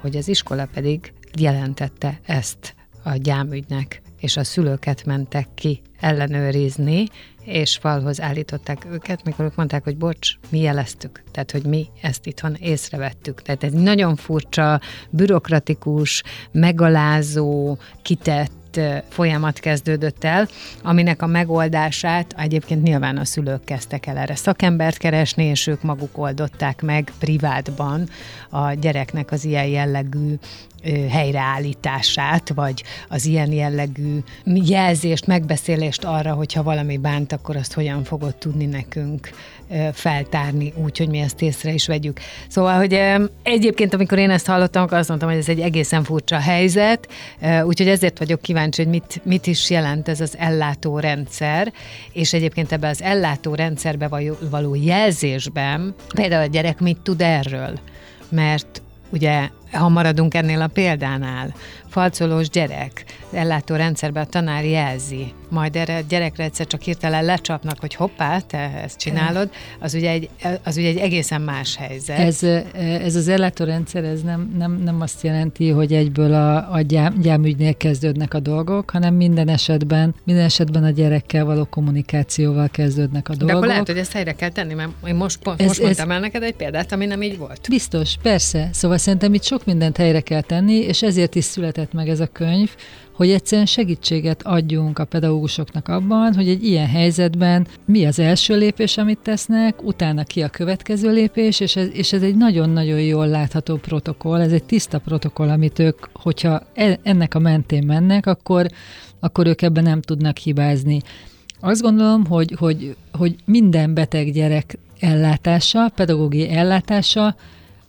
hogy 0.00 0.16
az 0.16 0.28
iskola 0.28 0.68
pedig 0.74 1.12
jelentette 1.38 2.20
ezt 2.26 2.78
a 3.02 3.16
gyámügynek, 3.16 4.02
és 4.20 4.36
a 4.36 4.44
szülőket 4.44 5.04
mentek 5.04 5.48
ki 5.54 5.80
ellenőrizni, 6.00 7.06
és 7.44 7.76
falhoz 7.80 8.20
állították 8.20 8.86
őket, 8.90 9.24
mikor 9.24 9.44
ők 9.44 9.54
mondták, 9.54 9.84
hogy 9.84 9.96
bocs, 9.96 10.34
mi 10.48 10.60
jeleztük, 10.60 11.22
tehát 11.30 11.50
hogy 11.50 11.64
mi 11.64 11.86
ezt 12.02 12.26
itthon 12.26 12.54
észrevettük. 12.54 13.42
Tehát 13.42 13.64
ez 13.64 13.72
nagyon 13.72 14.16
furcsa, 14.16 14.80
bürokratikus, 15.10 16.22
megalázó, 16.52 17.76
kitett 18.02 18.59
folyamat 19.08 19.58
kezdődött 19.58 20.24
el, 20.24 20.48
aminek 20.82 21.22
a 21.22 21.26
megoldását 21.26 22.34
egyébként 22.36 22.82
nyilván 22.82 23.16
a 23.16 23.24
szülők 23.24 23.64
kezdtek 23.64 24.06
el 24.06 24.16
erre 24.16 24.34
szakembert 24.34 24.96
keresni, 24.96 25.44
és 25.44 25.66
ők 25.66 25.82
maguk 25.82 26.18
oldották 26.18 26.82
meg 26.82 27.12
privátban 27.18 28.08
a 28.50 28.72
gyereknek 28.72 29.32
az 29.32 29.44
ilyen 29.44 29.66
jellegű 29.66 30.34
helyreállítását, 31.08 32.48
vagy 32.54 32.84
az 33.08 33.24
ilyen 33.24 33.52
jellegű 33.52 34.18
jelzést, 34.44 35.26
megbeszélést 35.26 36.04
arra, 36.04 36.32
hogyha 36.32 36.62
valami 36.62 36.98
bánt, 36.98 37.32
akkor 37.32 37.56
azt 37.56 37.72
hogyan 37.72 38.04
fogod 38.04 38.36
tudni 38.36 38.66
nekünk 38.66 39.30
feltárni, 39.92 40.72
úgy, 40.76 40.98
hogy 40.98 41.08
mi 41.08 41.18
ezt 41.18 41.42
észre 41.42 41.72
is 41.72 41.86
vegyük. 41.86 42.20
Szóval, 42.48 42.76
hogy 42.76 43.00
egyébként, 43.42 43.94
amikor 43.94 44.18
én 44.18 44.30
ezt 44.30 44.46
hallottam, 44.46 44.82
akkor 44.82 44.98
azt 44.98 45.08
mondtam, 45.08 45.30
hogy 45.30 45.38
ez 45.38 45.48
egy 45.48 45.60
egészen 45.60 46.04
furcsa 46.04 46.38
helyzet, 46.38 47.08
úgyhogy 47.64 47.88
ezért 47.88 48.18
vagyok 48.18 48.40
kíváncsi, 48.40 48.82
hogy 48.82 48.90
mit, 48.90 49.20
mit 49.24 49.46
is 49.46 49.70
jelent 49.70 50.08
ez 50.08 50.20
az 50.20 50.36
ellátórendszer, 50.38 51.72
és 52.12 52.32
egyébként 52.32 52.72
ebbe 52.72 52.88
az 52.88 53.02
ellátórendszerbe 53.02 54.08
való 54.50 54.74
jelzésben 54.74 55.94
például 56.14 56.42
a 56.42 56.50
gyerek 56.50 56.80
mit 56.80 57.00
tud 57.00 57.20
erről? 57.20 57.78
Mert 58.28 58.82
ugye, 59.10 59.48
ha 59.72 59.88
maradunk 59.88 60.34
ennél 60.34 60.60
a 60.60 60.66
példánál, 60.66 61.54
falcolós 61.90 62.48
gyerek, 62.48 63.04
ellátó 63.32 63.74
rendszerben 63.74 64.22
a 64.22 64.26
tanár 64.26 64.64
jelzi, 64.64 65.32
majd 65.50 65.76
erre 65.76 65.96
a 65.96 66.00
gyerekre 66.08 66.44
egyszer 66.44 66.66
csak 66.66 66.80
hirtelen 66.80 67.24
lecsapnak, 67.24 67.80
hogy 67.80 67.94
hoppá, 67.94 68.38
te 68.38 68.58
ezt 68.58 68.98
csinálod, 68.98 69.50
az 69.80 69.94
ugye 69.94 70.10
egy, 70.10 70.28
az 70.64 70.76
ugye 70.76 70.88
egy 70.88 70.96
egészen 70.96 71.40
más 71.40 71.76
helyzet. 71.76 72.18
Ez, 72.18 72.42
ez 73.02 73.16
az 73.16 73.28
ellátórendszer, 73.28 74.04
ez 74.04 74.22
nem, 74.22 74.54
nem, 74.58 74.80
nem 74.84 75.00
azt 75.00 75.22
jelenti, 75.22 75.68
hogy 75.68 75.92
egyből 75.92 76.34
a, 76.34 76.72
a 76.72 76.80
gyám, 76.80 77.20
gyámügynél 77.20 77.76
kezdődnek 77.76 78.34
a 78.34 78.40
dolgok, 78.40 78.90
hanem 78.90 79.14
minden 79.14 79.48
esetben, 79.48 80.14
minden 80.24 80.44
esetben 80.44 80.84
a 80.84 80.90
gyerekkel 80.90 81.44
való 81.44 81.64
kommunikációval 81.64 82.68
kezdődnek 82.68 83.28
a 83.28 83.34
dolgok. 83.34 83.48
De 83.48 83.54
akkor 83.54 83.68
lehet, 83.68 83.86
hogy 83.86 83.98
ezt 83.98 84.12
helyre 84.12 84.32
kell 84.32 84.50
tenni, 84.50 84.74
mert 84.74 84.90
én 85.06 85.14
most, 85.14 85.38
pont, 85.42 85.60
ez, 85.60 85.66
most 85.66 85.82
mondtam 85.82 86.10
ez, 86.10 86.14
el 86.14 86.20
neked 86.20 86.42
egy 86.42 86.54
példát, 86.54 86.92
ami 86.92 87.06
nem 87.06 87.22
így 87.22 87.38
volt. 87.38 87.66
Biztos, 87.68 88.14
persze. 88.22 88.68
Szóval 88.72 88.98
szerintem 88.98 89.34
itt 89.34 89.44
sok 89.44 89.64
mindent 89.64 89.96
helyre 89.96 90.20
kell 90.20 90.40
tenni, 90.40 90.74
és 90.74 91.02
ezért 91.02 91.34
is 91.34 91.44
született 91.44 91.79
meg 91.92 92.08
ez 92.08 92.20
a 92.20 92.26
könyv, 92.26 92.70
hogy 93.12 93.30
egyszerűen 93.30 93.66
segítséget 93.66 94.42
adjunk 94.42 94.98
a 94.98 95.04
pedagógusoknak 95.04 95.88
abban, 95.88 96.34
hogy 96.34 96.48
egy 96.48 96.64
ilyen 96.64 96.86
helyzetben 96.86 97.66
mi 97.84 98.04
az 98.06 98.18
első 98.18 98.56
lépés, 98.56 98.96
amit 98.96 99.18
tesznek, 99.18 99.82
utána 99.82 100.22
ki 100.22 100.42
a 100.42 100.48
következő 100.48 101.12
lépés, 101.12 101.60
és 101.60 101.76
ez, 101.76 101.88
és 101.92 102.12
ez 102.12 102.22
egy 102.22 102.36
nagyon-nagyon 102.36 103.00
jól 103.00 103.26
látható 103.26 103.76
protokoll, 103.76 104.40
ez 104.40 104.52
egy 104.52 104.64
tiszta 104.64 104.98
protokoll, 104.98 105.48
amit 105.48 105.78
ők, 105.78 105.98
hogyha 106.12 106.62
e, 106.74 106.98
ennek 107.02 107.34
a 107.34 107.38
mentén 107.38 107.86
mennek, 107.86 108.26
akkor, 108.26 108.66
akkor 109.20 109.46
ők 109.46 109.62
ebben 109.62 109.82
nem 109.82 110.00
tudnak 110.00 110.36
hibázni. 110.36 111.00
Azt 111.60 111.82
gondolom, 111.82 112.26
hogy, 112.26 112.54
hogy, 112.58 112.96
hogy 113.12 113.34
minden 113.44 113.94
beteg 113.94 114.32
gyerek 114.32 114.78
ellátása, 115.00 115.92
pedagógiai 115.94 116.50
ellátása 116.50 117.36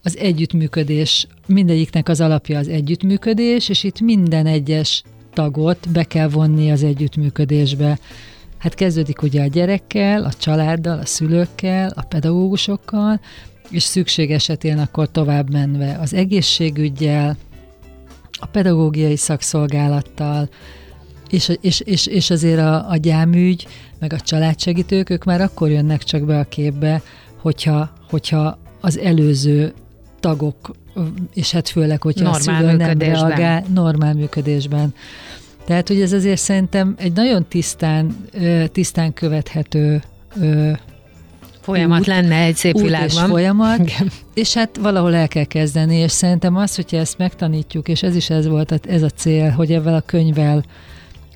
az 0.04 0.18
együttműködés, 0.18 1.28
mindegyiknek 1.52 2.10
az 2.10 2.22
alapja 2.22 2.58
az 2.58 2.68
együttműködés, 2.68 3.70
és 3.70 3.84
itt 3.84 4.00
minden 4.00 4.46
egyes 4.46 5.04
tagot 5.34 5.90
be 5.90 6.04
kell 6.04 6.28
vonni 6.28 6.72
az 6.72 6.84
együttműködésbe. 6.84 8.00
Hát 8.58 8.76
kezdődik 8.76 9.22
ugye 9.22 9.42
a 9.42 9.48
gyerekkel, 9.48 10.24
a 10.24 10.34
családdal, 10.34 11.00
a 11.00 11.06
szülőkkel, 11.06 11.92
a 11.96 12.02
pedagógusokkal, 12.02 13.20
és 13.70 13.84
szükség 13.84 14.32
esetén 14.32 14.78
akkor 14.78 15.12
tovább 15.12 15.52
menve 15.52 15.98
az 16.02 16.14
egészségügyel, 16.14 17.38
a 18.40 18.46
pedagógiai 18.46 19.16
szakszolgálattal, 19.16 20.50
és, 21.30 21.58
és, 21.62 21.80
és, 21.80 22.08
és 22.08 22.30
azért 22.30 22.60
a, 22.60 22.90
a 22.90 22.98
gyámügy, 22.98 23.68
meg 24.00 24.14
a 24.14 24.20
családsegítők, 24.20 25.10
ők 25.10 25.24
már 25.24 25.42
akkor 25.42 25.70
jönnek 25.70 26.04
csak 26.04 26.26
be 26.26 26.40
a 26.40 26.44
képbe, 26.44 27.02
hogyha, 27.38 27.90
hogyha 28.10 28.58
az 28.82 28.98
előző 28.98 29.74
tagok, 30.20 30.72
és 31.34 31.52
hát 31.52 31.70
főleg, 31.70 32.02
hogyha 32.02 32.24
normál 32.24 32.56
a 32.56 32.60
szülő 32.60 32.76
nem 32.76 33.00
reagál, 33.00 33.64
normál 33.74 34.14
működésben. 34.14 34.94
Tehát, 35.66 35.88
hogy 35.88 36.02
ez 36.02 36.14
azért 36.14 36.42
szerintem 36.42 36.96
egy 36.98 37.14
nagyon 37.14 37.46
tisztán, 37.48 38.16
tisztán 38.72 39.14
követhető 39.14 40.02
folyamat 41.62 42.00
út, 42.00 42.06
lenne 42.06 42.36
egy 42.36 42.56
szép 42.56 42.76
út 42.76 42.82
világban. 42.82 43.24
És 43.24 43.30
folyamat, 43.30 43.80
Igen. 43.80 44.12
és 44.34 44.54
hát 44.54 44.78
valahol 44.78 45.16
el 45.16 45.28
kell 45.28 45.44
kezdeni, 45.44 45.96
és 45.96 46.12
szerintem 46.12 46.56
az, 46.56 46.76
hogyha 46.76 46.98
ezt 46.98 47.18
megtanítjuk, 47.18 47.88
és 47.88 48.04
ez 48.04 48.16
is 48.16 48.30
ez 48.30 48.48
volt, 48.48 48.88
ez 48.88 49.02
a 49.02 49.10
cél, 49.10 49.50
hogy 49.50 49.72
ebben 49.72 49.94
a 49.94 50.02
könyvvel 50.02 50.66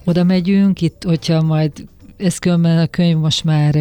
oda 0.04 0.24
megyünk, 0.24 0.82
itt, 0.82 1.04
hogyha 1.04 1.42
majd 1.42 1.72
ez 2.18 2.38
különben 2.38 2.78
a 2.78 2.88
könyv 2.88 3.18
most 3.18 3.44
már 3.44 3.76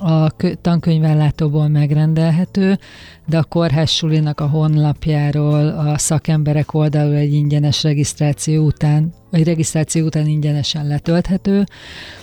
a 0.00 0.30
tankönyvellátóból 0.60 1.68
megrendelhető, 1.68 2.78
de 3.26 3.38
a 3.38 3.44
kórház 3.44 3.90
sulinak 3.90 4.40
a 4.40 4.48
honlapjáról 4.48 5.68
a 5.68 5.98
szakemberek 5.98 6.74
oldalról 6.74 7.14
egy 7.14 7.32
ingyenes 7.32 7.82
regisztráció 7.82 8.64
után, 8.64 9.12
vagy 9.30 9.44
regisztráció 9.44 10.04
után 10.04 10.26
ingyenesen 10.26 10.86
letölthető, 10.86 11.64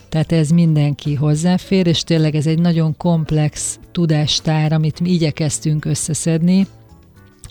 tehát 0.10 0.32
ez 0.32 0.50
mindenki 0.50 1.16
hozzáfér, 1.16 1.88
és 1.88 2.04
tényleg 2.04 2.36
ez 2.36 2.48
egy 2.48 2.60
nagyon 2.60 2.98
komplex 2.98 3.80
tudástár, 3.92 4.74
amit 4.74 5.00
mi 5.00 5.10
igyekeztünk 5.10 5.86
összeszedni, 5.86 6.68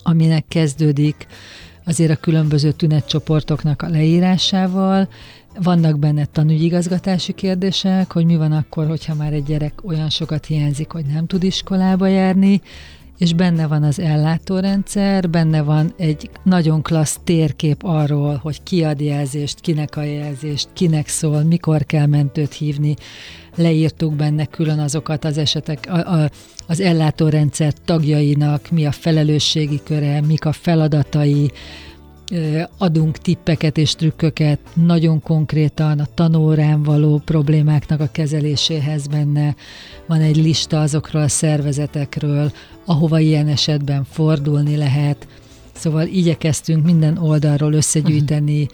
aminek 0.03 0.45
kezdődik 0.47 1.27
azért 1.85 2.11
a 2.11 2.15
különböző 2.15 2.71
tünetcsoportoknak 2.71 3.81
a 3.81 3.89
leírásával, 3.89 5.09
vannak 5.61 5.99
benne 5.99 6.25
tanügyigazgatási 6.25 7.33
kérdések, 7.33 8.11
hogy 8.11 8.25
mi 8.25 8.35
van 8.35 8.51
akkor, 8.51 8.87
hogyha 8.87 9.15
már 9.15 9.33
egy 9.33 9.43
gyerek 9.43 9.73
olyan 9.83 10.09
sokat 10.09 10.45
hiányzik, 10.45 10.91
hogy 10.91 11.05
nem 11.05 11.27
tud 11.27 11.43
iskolába 11.43 12.07
járni, 12.07 12.61
és 13.17 13.33
benne 13.33 13.67
van 13.67 13.83
az 13.83 13.99
ellátórendszer, 13.99 15.29
benne 15.29 15.61
van 15.61 15.93
egy 15.97 16.29
nagyon 16.43 16.81
klassz 16.81 17.19
térkép 17.23 17.83
arról, 17.83 18.39
hogy 18.43 18.63
ki 18.63 18.83
ad 18.83 19.01
jelzést, 19.01 19.59
kinek 19.59 19.97
a 19.97 20.03
jelzést, 20.03 20.67
kinek 20.73 21.07
szól, 21.07 21.43
mikor 21.43 21.85
kell 21.85 22.05
mentőt 22.05 22.53
hívni. 22.53 22.95
Leírtuk 23.55 24.15
benne 24.15 24.45
külön 24.45 24.79
azokat 24.79 25.25
az 25.25 25.37
esetek, 25.37 25.87
a, 25.89 26.21
a, 26.21 26.29
az 26.67 26.79
ellátórendszer 26.79 27.73
tagjainak, 27.85 28.69
mi 28.69 28.85
a 28.85 28.91
felelősségi 28.91 29.81
köre, 29.83 30.21
mik 30.21 30.45
a 30.45 30.51
feladatai, 30.51 31.51
adunk 32.77 33.17
tippeket 33.17 33.77
és 33.77 33.95
trükköket 33.95 34.59
nagyon 34.73 35.21
konkrétan 35.21 35.99
a 35.99 36.07
tanórán 36.13 36.83
való 36.83 37.21
problémáknak 37.25 37.99
a 37.99 38.09
kezeléséhez 38.11 39.07
benne. 39.07 39.55
Van 40.07 40.21
egy 40.21 40.37
lista 40.37 40.81
azokról 40.81 41.21
a 41.21 41.27
szervezetekről, 41.27 42.51
ahova 42.85 43.19
ilyen 43.19 43.47
esetben 43.47 44.03
fordulni 44.03 44.75
lehet. 44.75 45.27
Szóval 45.73 46.07
igyekeztünk 46.07 46.85
minden 46.85 47.17
oldalról 47.17 47.73
összegyűjteni 47.73 48.67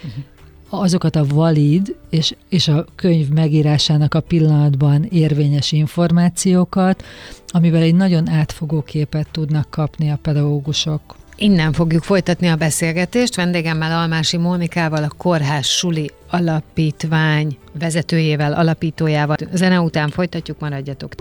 azokat 0.70 1.16
a 1.16 1.26
valid 1.26 1.96
és, 2.10 2.36
és 2.50 2.68
a 2.68 2.86
könyv 2.96 3.30
megírásának 3.30 4.14
a 4.14 4.20
pillanatban 4.20 5.04
érvényes 5.04 5.72
információkat, 5.72 7.04
amivel 7.48 7.82
egy 7.82 7.96
nagyon 7.96 8.30
átfogó 8.30 8.82
képet 8.82 9.28
tudnak 9.32 9.70
kapni 9.70 10.10
a 10.10 10.20
pedagógusok. 10.22 11.02
Innen 11.36 11.74
fogjuk 11.74 12.04
folytatni 12.04 12.48
a 12.48 12.56
beszélgetést 12.56 13.36
vendégemmel 13.36 13.92
Almási 14.00 14.38
Mónikával, 14.38 15.04
a 15.04 15.10
Kórház 15.18 15.66
Suli 15.66 16.12
Alapítvány 16.30 17.58
vezetőjével, 17.80 18.54
alapítójával. 18.54 19.36
Zene 19.54 19.80
után 19.80 20.10
folytatjuk, 20.10 20.60
maradjatok. 20.60 21.14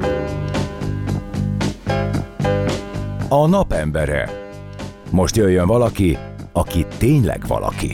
A 3.28 3.46
napembere. 3.46 4.30
Most 5.10 5.36
jöjjön 5.36 5.66
valaki, 5.66 6.18
aki 6.52 6.86
tényleg 6.98 7.46
valaki. 7.46 7.92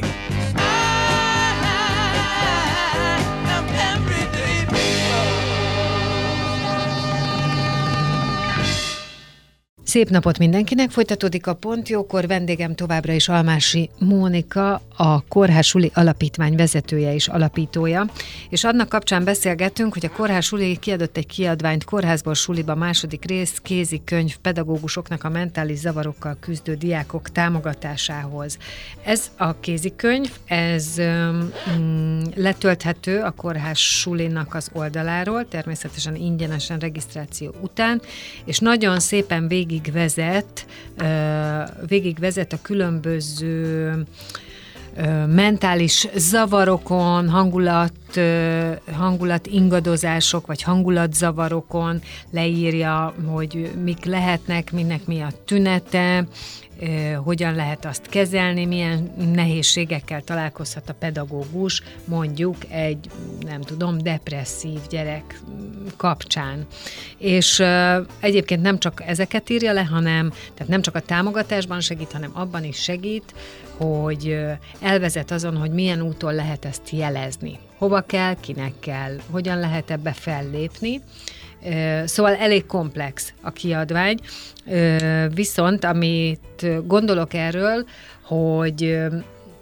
Szép 9.88 10.08
napot 10.08 10.38
mindenkinek, 10.38 10.90
folytatódik 10.90 11.46
a 11.46 11.54
Pontjókor, 11.54 12.26
vendégem 12.26 12.74
továbbra 12.74 13.12
is 13.12 13.28
Almási 13.28 13.90
Mónika, 13.98 14.82
a 14.96 15.22
Kórház 15.28 15.66
Suli 15.66 15.90
Alapítvány 15.94 16.56
vezetője 16.56 17.14
és 17.14 17.28
alapítója, 17.28 18.06
és 18.48 18.64
annak 18.64 18.88
kapcsán 18.88 19.24
beszélgettünk, 19.24 19.92
hogy 19.92 20.04
a 20.04 20.10
Kórház 20.10 20.44
Suli 20.44 20.76
kiadott 20.76 21.16
egy 21.16 21.26
kiadványt 21.26 21.84
Kórházból 21.84 22.34
Suliba 22.34 22.74
második 22.74 23.24
rész, 23.24 23.58
kézikönyv 23.62 24.36
pedagógusoknak 24.36 25.24
a 25.24 25.28
mentális 25.28 25.78
zavarokkal 25.78 26.36
küzdő 26.40 26.74
diákok 26.74 27.30
támogatásához. 27.30 28.58
Ez 29.04 29.30
a 29.36 29.60
kézikönyv, 29.60 30.30
ez 30.44 31.00
mm, 31.78 32.20
letölthető 32.34 33.20
a 33.20 33.30
Kórház 33.30 33.78
Sulinak 33.78 34.54
az 34.54 34.70
oldaláról, 34.72 35.48
természetesen 35.48 36.16
ingyenesen 36.16 36.78
regisztráció 36.78 37.54
után, 37.60 38.00
és 38.44 38.58
nagyon 38.58 39.00
szépen 39.00 39.48
végig 39.48 39.76
végigvezet, 39.78 40.66
végigvezet 41.86 42.52
a 42.52 42.58
különböző 42.62 43.92
mentális 45.26 46.08
zavarokon, 46.14 47.28
hangulat, 47.28 47.92
hangulat 48.92 49.46
ingadozások, 49.46 50.46
vagy 50.46 50.62
hangulatzavarokon 50.62 52.00
leírja, 52.30 53.14
hogy 53.26 53.70
mik 53.84 54.04
lehetnek, 54.04 54.72
minek 54.72 55.06
mi 55.06 55.20
a 55.20 55.28
tünete, 55.44 56.26
hogyan 57.24 57.54
lehet 57.54 57.84
azt 57.84 58.06
kezelni, 58.06 58.64
milyen 58.64 59.12
nehézségekkel 59.32 60.22
találkozhat 60.22 60.88
a 60.88 60.94
pedagógus, 60.94 61.82
mondjuk 62.04 62.56
egy, 62.68 63.10
nem 63.40 63.60
tudom, 63.60 63.98
depresszív 63.98 64.78
gyerek 64.90 65.40
kapcsán. 65.96 66.66
És 67.18 67.62
egyébként 68.20 68.62
nem 68.62 68.78
csak 68.78 69.02
ezeket 69.06 69.50
írja 69.50 69.72
le, 69.72 69.84
hanem 69.84 70.30
tehát 70.30 70.68
nem 70.68 70.82
csak 70.82 70.94
a 70.94 71.00
támogatásban 71.00 71.80
segít, 71.80 72.12
hanem 72.12 72.30
abban 72.32 72.64
is 72.64 72.82
segít, 72.82 73.34
hogy 73.76 74.38
elvezet 74.80 75.30
azon, 75.30 75.56
hogy 75.56 75.70
milyen 75.70 76.00
úton 76.00 76.34
lehet 76.34 76.64
ezt 76.64 76.90
jelezni. 76.90 77.58
Hova 77.78 78.00
kell, 78.00 78.34
kinek 78.40 78.72
kell, 78.80 79.16
hogyan 79.30 79.58
lehet 79.58 79.90
ebbe 79.90 80.12
fellépni, 80.12 81.00
Szóval 82.04 82.34
elég 82.34 82.66
komplex 82.66 83.32
a 83.40 83.50
kiadvány, 83.50 84.18
viszont 85.34 85.84
amit 85.84 86.86
gondolok 86.86 87.34
erről, 87.34 87.86
hogy 88.22 89.08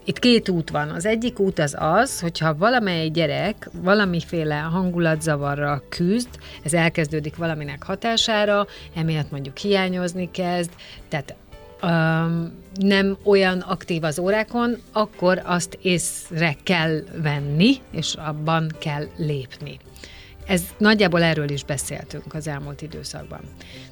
itt 0.06 0.18
két 0.18 0.48
út 0.48 0.70
van. 0.70 0.88
Az 0.88 1.06
egyik 1.06 1.38
út 1.38 1.58
az 1.58 1.76
az, 1.78 2.20
hogyha 2.20 2.56
valamely 2.56 3.08
gyerek 3.08 3.70
valamiféle 3.72 4.56
hangulatzavarra 4.56 5.82
küzd, 5.88 6.28
ez 6.62 6.74
elkezdődik 6.74 7.36
valaminek 7.36 7.82
hatására, 7.82 8.66
emiatt 8.94 9.30
mondjuk 9.30 9.56
hiányozni 9.56 10.30
kezd, 10.30 10.70
tehát 11.08 11.34
um, 11.82 12.52
nem 12.74 13.16
olyan 13.24 13.58
aktív 13.58 14.04
az 14.04 14.18
órákon, 14.18 14.76
akkor 14.92 15.42
azt 15.44 15.78
észre 15.82 16.56
kell 16.62 17.02
venni, 17.22 17.74
és 17.90 18.14
abban 18.14 18.70
kell 18.78 19.06
lépni. 19.16 19.78
Ez 20.46 20.62
nagyjából 20.78 21.22
erről 21.22 21.50
is 21.50 21.64
beszéltünk 21.64 22.34
az 22.34 22.48
elmúlt 22.48 22.82
időszakban. 22.82 23.40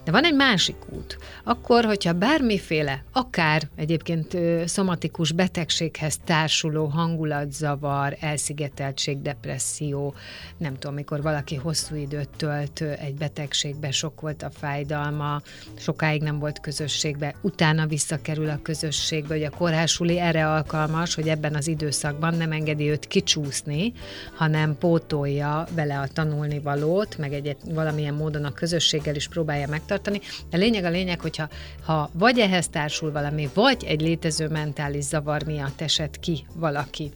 De 0.04 0.10
van 0.10 0.24
egy 0.24 0.34
másik 0.34 0.76
út. 0.88 1.18
Akkor, 1.44 1.84
hogyha 1.84 2.12
bármiféle, 2.12 3.04
akár 3.12 3.62
egyébként 3.76 4.36
szomatikus 4.64 5.32
betegséghez 5.32 6.18
társuló 6.24 6.86
hangulatzavar, 6.86 8.16
elszigeteltség, 8.20 9.22
depresszió, 9.22 10.14
nem 10.56 10.78
tudom, 10.78 10.94
mikor 10.94 11.22
valaki 11.22 11.54
hosszú 11.54 11.94
időt 11.94 12.28
tölt 12.36 12.80
egy 12.80 13.14
betegségbe, 13.14 13.90
sok 13.90 14.20
volt 14.20 14.42
a 14.42 14.50
fájdalma, 14.50 15.42
sokáig 15.78 16.22
nem 16.22 16.38
volt 16.38 16.60
közösségbe, 16.60 17.34
utána 17.40 17.86
visszakerül 17.86 18.48
a 18.48 18.62
közösségbe, 18.62 19.34
hogy 19.34 19.44
a 19.44 19.50
kórhásuli 19.50 20.18
erre 20.18 20.50
alkalmas, 20.50 21.14
hogy 21.14 21.28
ebben 21.28 21.54
az 21.54 21.66
időszakban 21.66 22.34
nem 22.34 22.52
engedi 22.52 22.90
őt 22.90 23.06
kicsúszni, 23.06 23.92
hanem 24.34 24.78
pótolja 24.78 25.66
vele 25.74 25.98
a 25.98 26.08
tanul 26.08 26.42
tanulni 26.44 26.60
valót, 26.60 27.18
meg 27.18 27.32
egy 27.32 27.56
valamilyen 27.64 28.14
módon 28.14 28.44
a 28.44 28.52
közösséggel 28.52 29.14
is 29.14 29.28
próbálja 29.28 29.68
megtartani. 29.68 30.20
De 30.50 30.56
lényeg 30.56 30.84
a 30.84 30.90
lényeg, 30.90 31.20
hogyha 31.20 31.48
ha 31.84 32.10
vagy 32.12 32.38
ehhez 32.38 32.68
társul 32.68 33.12
valami, 33.12 33.48
vagy 33.54 33.84
egy 33.84 34.00
létező 34.00 34.48
mentális 34.48 35.04
zavar 35.04 35.42
miatt 35.42 35.80
esett 35.80 36.20
ki 36.20 36.46
valaki 36.54 37.10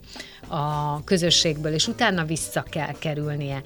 a 0.48 1.04
közösségből, 1.04 1.72
és 1.72 1.88
utána 1.88 2.24
vissza 2.24 2.62
kell 2.62 2.92
kerülnie. 2.98 3.62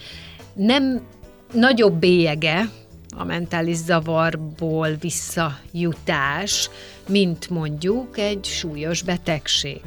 Nem 0.55 1.07
nagyobb 1.53 1.95
bélyege, 1.95 2.69
a 3.17 3.25
mentális 3.25 3.77
zavarból 3.77 4.91
visszajutás, 5.01 6.71
mint 7.09 7.51
mondjuk 7.51 8.19
egy 8.19 8.45
súlyos 8.45 9.03
betegség 9.03 9.83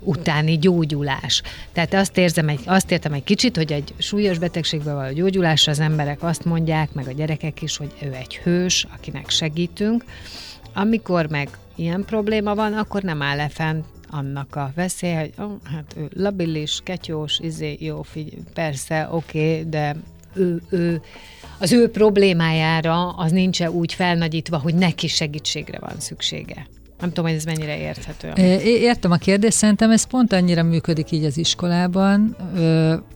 utáni 0.00 0.58
gyógyulás. 0.58 1.42
Tehát 1.72 1.94
azt 1.94 2.18
érzem, 2.18 2.48
egy, 2.48 2.60
azt 2.64 2.90
értem 2.90 3.12
egy 3.12 3.24
kicsit, 3.24 3.56
hogy 3.56 3.72
egy 3.72 3.94
súlyos 3.98 4.38
betegségben 4.38 4.94
való 4.94 5.12
gyógyulásra 5.12 5.72
az 5.72 5.80
emberek 5.80 6.22
azt 6.22 6.44
mondják, 6.44 6.92
meg 6.92 7.06
a 7.06 7.12
gyerekek 7.12 7.62
is, 7.62 7.76
hogy 7.76 7.92
ő 8.02 8.12
egy 8.12 8.36
hős, 8.36 8.86
akinek 8.94 9.30
segítünk. 9.30 10.04
Amikor 10.74 11.26
meg 11.26 11.48
ilyen 11.74 12.04
probléma 12.04 12.54
van, 12.54 12.72
akkor 12.72 13.02
nem 13.02 13.22
áll 13.22 13.36
le 13.36 13.48
fent 13.48 13.84
annak 14.10 14.56
a 14.56 14.72
veszély, 14.74 15.14
hogy 15.14 15.32
oh, 15.38 15.50
hát 15.64 15.94
ő 15.96 16.08
labilis, 16.14 16.80
ketyós, 16.84 17.38
izé, 17.38 17.76
jó, 17.80 18.02
figy- 18.02 18.38
persze, 18.54 19.08
oké, 19.10 19.50
okay, 19.50 19.68
de 19.68 19.96
ő, 20.34 20.62
ő, 20.68 21.02
az 21.58 21.72
ő 21.72 21.90
problémájára 21.90 23.08
az 23.08 23.32
nincs 23.32 23.60
úgy 23.60 23.92
felnagyítva, 23.92 24.58
hogy 24.58 24.74
neki 24.74 25.06
segítségre 25.08 25.78
van 25.78 25.94
szüksége. 26.00 26.66
Nem 27.00 27.08
tudom, 27.08 27.24
hogy 27.24 27.34
ez 27.34 27.44
mennyire 27.44 27.78
érthető. 27.78 28.42
Értem 28.64 29.10
a 29.10 29.16
kérdést, 29.16 29.56
szerintem 29.56 29.90
ez 29.90 30.04
pont 30.04 30.32
annyira 30.32 30.62
működik 30.62 31.10
így 31.10 31.24
az 31.24 31.38
iskolában. 31.38 32.36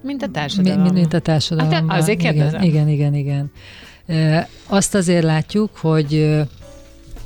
Mint 0.02 0.22
a 0.22 0.28
társadalomban. 0.28 0.84
Mint, 0.84 0.94
mint 0.94 1.12
a 1.12 1.18
társadalomban. 1.18 1.88
Hát 1.88 2.00
azért 2.00 2.18
kérdezem. 2.18 2.62
Igen, 2.62 2.88
igen, 2.88 3.14
igen, 3.14 3.50
igen. 4.06 4.48
Azt 4.66 4.94
azért 4.94 5.24
látjuk, 5.24 5.76
hogy 5.76 6.38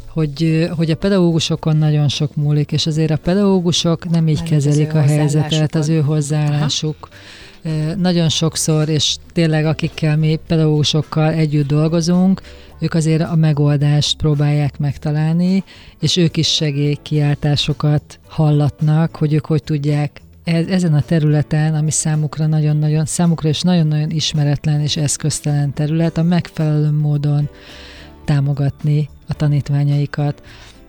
hogy, 0.09 0.69
hogy 0.77 0.91
a 0.91 0.97
pedagógusokon 0.97 1.77
nagyon 1.77 2.09
sok 2.09 2.37
múlik, 2.37 2.73
és 2.73 2.87
azért 2.87 3.11
a 3.11 3.17
pedagógusok 3.17 4.09
nem 4.09 4.29
így 4.29 4.43
kezelik 4.43 4.95
a 4.95 5.01
helyzetet, 5.01 5.75
az 5.75 5.89
ő 5.89 6.01
hozzáállásuk. 6.01 6.97
Aha 7.01 7.15
nagyon 7.97 8.29
sokszor, 8.29 8.89
és 8.89 9.17
tényleg 9.33 9.67
akikkel 9.67 10.17
mi 10.17 10.39
pedagógusokkal 10.47 11.33
együtt 11.33 11.67
dolgozunk, 11.67 12.43
ők 12.81 12.95
azért 12.95 13.23
a 13.23 13.35
megoldást 13.35 14.17
próbálják 14.17 14.79
megtalálni, 14.79 15.65
és 16.01 16.17
ők 16.17 16.37
is 16.37 16.49
segélykiáltásokat 16.49 18.21
hallatnak, 18.29 19.17
hogy 19.17 19.33
ők 19.33 19.47
hogy 19.47 19.63
tudják 19.63 20.21
e-, 20.45 20.65
ezen 20.69 20.95
a 20.95 21.03
területen, 21.03 21.75
ami 21.75 21.91
számukra 21.91 22.47
nagyon-nagyon, 22.47 23.05
számukra 23.05 23.49
is 23.49 23.61
nagyon-nagyon 23.61 24.11
ismeretlen 24.11 24.81
és 24.81 24.97
eszköztelen 24.97 25.73
terület, 25.73 26.17
a 26.17 26.23
megfelelő 26.23 26.91
módon 26.91 27.49
támogatni 28.25 29.09
a 29.29 29.35
tanítványaikat 29.35 30.43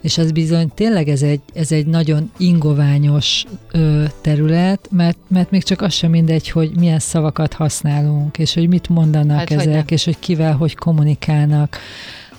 és 0.06 0.18
ez 0.18 0.32
bizony 0.32 0.72
tényleg 0.74 1.08
ez 1.08 1.22
egy, 1.22 1.40
ez 1.54 1.72
egy 1.72 1.86
nagyon 1.86 2.32
ingoványos 2.38 3.44
ö, 3.72 4.04
terület, 4.22 4.88
mert, 4.92 5.18
mert 5.28 5.52
még 5.52 5.64
csak 5.64 5.82
az 5.82 5.94
sem 5.94 6.10
mindegy, 6.10 6.50
hogy 6.50 6.72
milyen 6.80 7.00
szavakat 7.00 7.54
használunk, 7.54 8.38
és 8.38 8.54
hogy 8.54 8.68
mit 8.68 8.90
mondanak 8.90 9.38
hát, 9.38 9.52
ezek, 9.52 9.82
hogy 9.82 9.92
és 9.92 10.06
hogy 10.06 10.20
kivel, 10.20 10.56
hogy 10.56 10.76
kommunikálnak. 10.76 11.78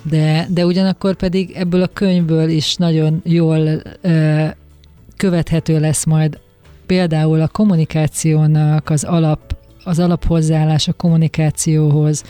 De, 0.02 0.46
de 0.50 0.66
ugyanakkor 0.66 1.14
pedig 1.14 1.50
ebből 1.54 1.82
a 1.82 1.86
könyvből 1.86 2.48
is 2.48 2.76
nagyon 2.76 3.20
jól 3.24 3.82
ö, 4.00 4.44
követhető 5.16 5.80
lesz 5.80 6.04
majd 6.04 6.38
például 6.86 7.40
a 7.40 7.48
kommunikációnak 7.48 8.90
az 8.90 9.04
alap 9.04 9.54
az 9.84 9.98
alaphozzáállás 9.98 10.88
a 10.88 10.92
kommunikációhoz, 10.92 12.24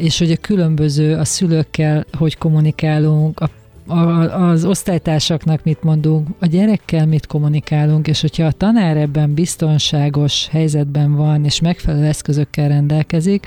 és 0.00 0.18
hogy 0.18 0.30
a 0.30 0.36
különböző, 0.36 1.16
a 1.16 1.24
szülőkkel 1.24 2.04
hogy 2.12 2.36
kommunikálunk, 2.36 3.40
a 3.40 3.50
az 3.90 4.64
osztálytársaknak 4.64 5.64
mit 5.64 5.82
mondunk, 5.82 6.28
a 6.38 6.46
gyerekkel 6.46 7.06
mit 7.06 7.26
kommunikálunk, 7.26 8.08
és 8.08 8.20
hogyha 8.20 8.44
a 8.44 8.52
tanár 8.52 8.96
ebben 8.96 9.34
biztonságos 9.34 10.48
helyzetben 10.48 11.14
van, 11.14 11.44
és 11.44 11.60
megfelelő 11.60 12.04
eszközökkel 12.04 12.68
rendelkezik, 12.68 13.46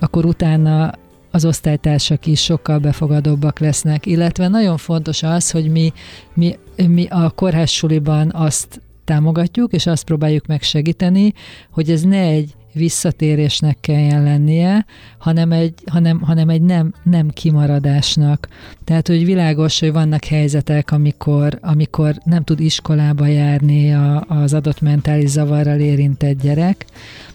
akkor 0.00 0.24
utána 0.24 0.92
az 1.30 1.44
osztálytársak 1.44 2.26
is 2.26 2.42
sokkal 2.42 2.78
befogadóbbak 2.78 3.58
lesznek, 3.58 4.06
illetve 4.06 4.48
nagyon 4.48 4.76
fontos 4.76 5.22
az, 5.22 5.50
hogy 5.50 5.70
mi, 5.70 5.92
mi, 6.34 6.58
mi 6.86 7.06
a 7.06 7.30
kórház 7.30 7.70
suliban 7.70 8.30
azt 8.34 8.80
támogatjuk, 9.04 9.72
és 9.72 9.86
azt 9.86 10.04
próbáljuk 10.04 10.46
megsegíteni, 10.46 11.32
hogy 11.70 11.90
ez 11.90 12.02
ne 12.02 12.20
egy 12.20 12.54
visszatérésnek 12.72 13.76
kelljen 13.80 14.22
lennie, 14.22 14.86
hanem 15.18 15.52
egy, 15.52 15.74
hanem, 15.86 16.20
hanem 16.20 16.48
egy 16.48 16.62
nem, 16.62 16.94
nem 17.02 17.28
kimaradásnak. 17.28 18.48
Tehát, 18.84 19.08
hogy 19.08 19.24
világos, 19.24 19.80
hogy 19.80 19.92
vannak 19.92 20.24
helyzetek, 20.24 20.90
amikor, 20.90 21.58
amikor 21.62 22.14
nem 22.24 22.44
tud 22.44 22.60
iskolába 22.60 23.26
járni 23.26 23.94
a, 23.94 24.24
az 24.28 24.54
adott 24.54 24.80
mentális 24.80 25.28
zavarral 25.28 25.78
érintett 25.78 26.42
gyerek, 26.42 26.84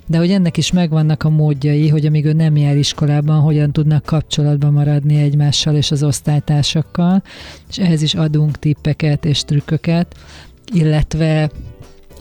de 0.08 0.18
hogy 0.18 0.32
ennek 0.32 0.58
is 0.58 0.72
megvannak 0.72 1.24
a 1.24 1.30
módjai, 1.30 1.90
hogy 1.90 2.06
amíg 2.06 2.26
ő 2.26 2.34
nem 2.34 2.58
jár 2.58 2.78
iskolában, 2.78 3.40
hogyan 3.40 3.72
tudnak 3.72 4.04
kapcsolatban 4.06 4.74
maradni 4.74 5.22
egymással 5.22 5.76
és 5.76 5.92
az 5.92 6.04
osztálytársakkal, 6.04 7.24
és 7.70 7.78
ehhez 7.78 8.02
is 8.02 8.14
adunk 8.14 8.60
tippeket 8.60 9.26
és 9.26 9.44
trükköket, 9.44 10.16
illetve 10.74 11.50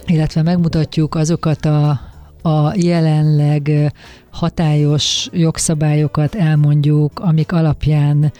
illetve 0.06 0.42
megmutatjuk 0.42 1.14
azokat 1.14 1.64
a, 1.64 2.00
a 2.46 2.72
jelenleg 2.76 3.92
hatályos 4.30 5.28
jogszabályokat 5.32 6.34
elmondjuk, 6.34 7.20
amik 7.20 7.52
alapján 7.52 8.32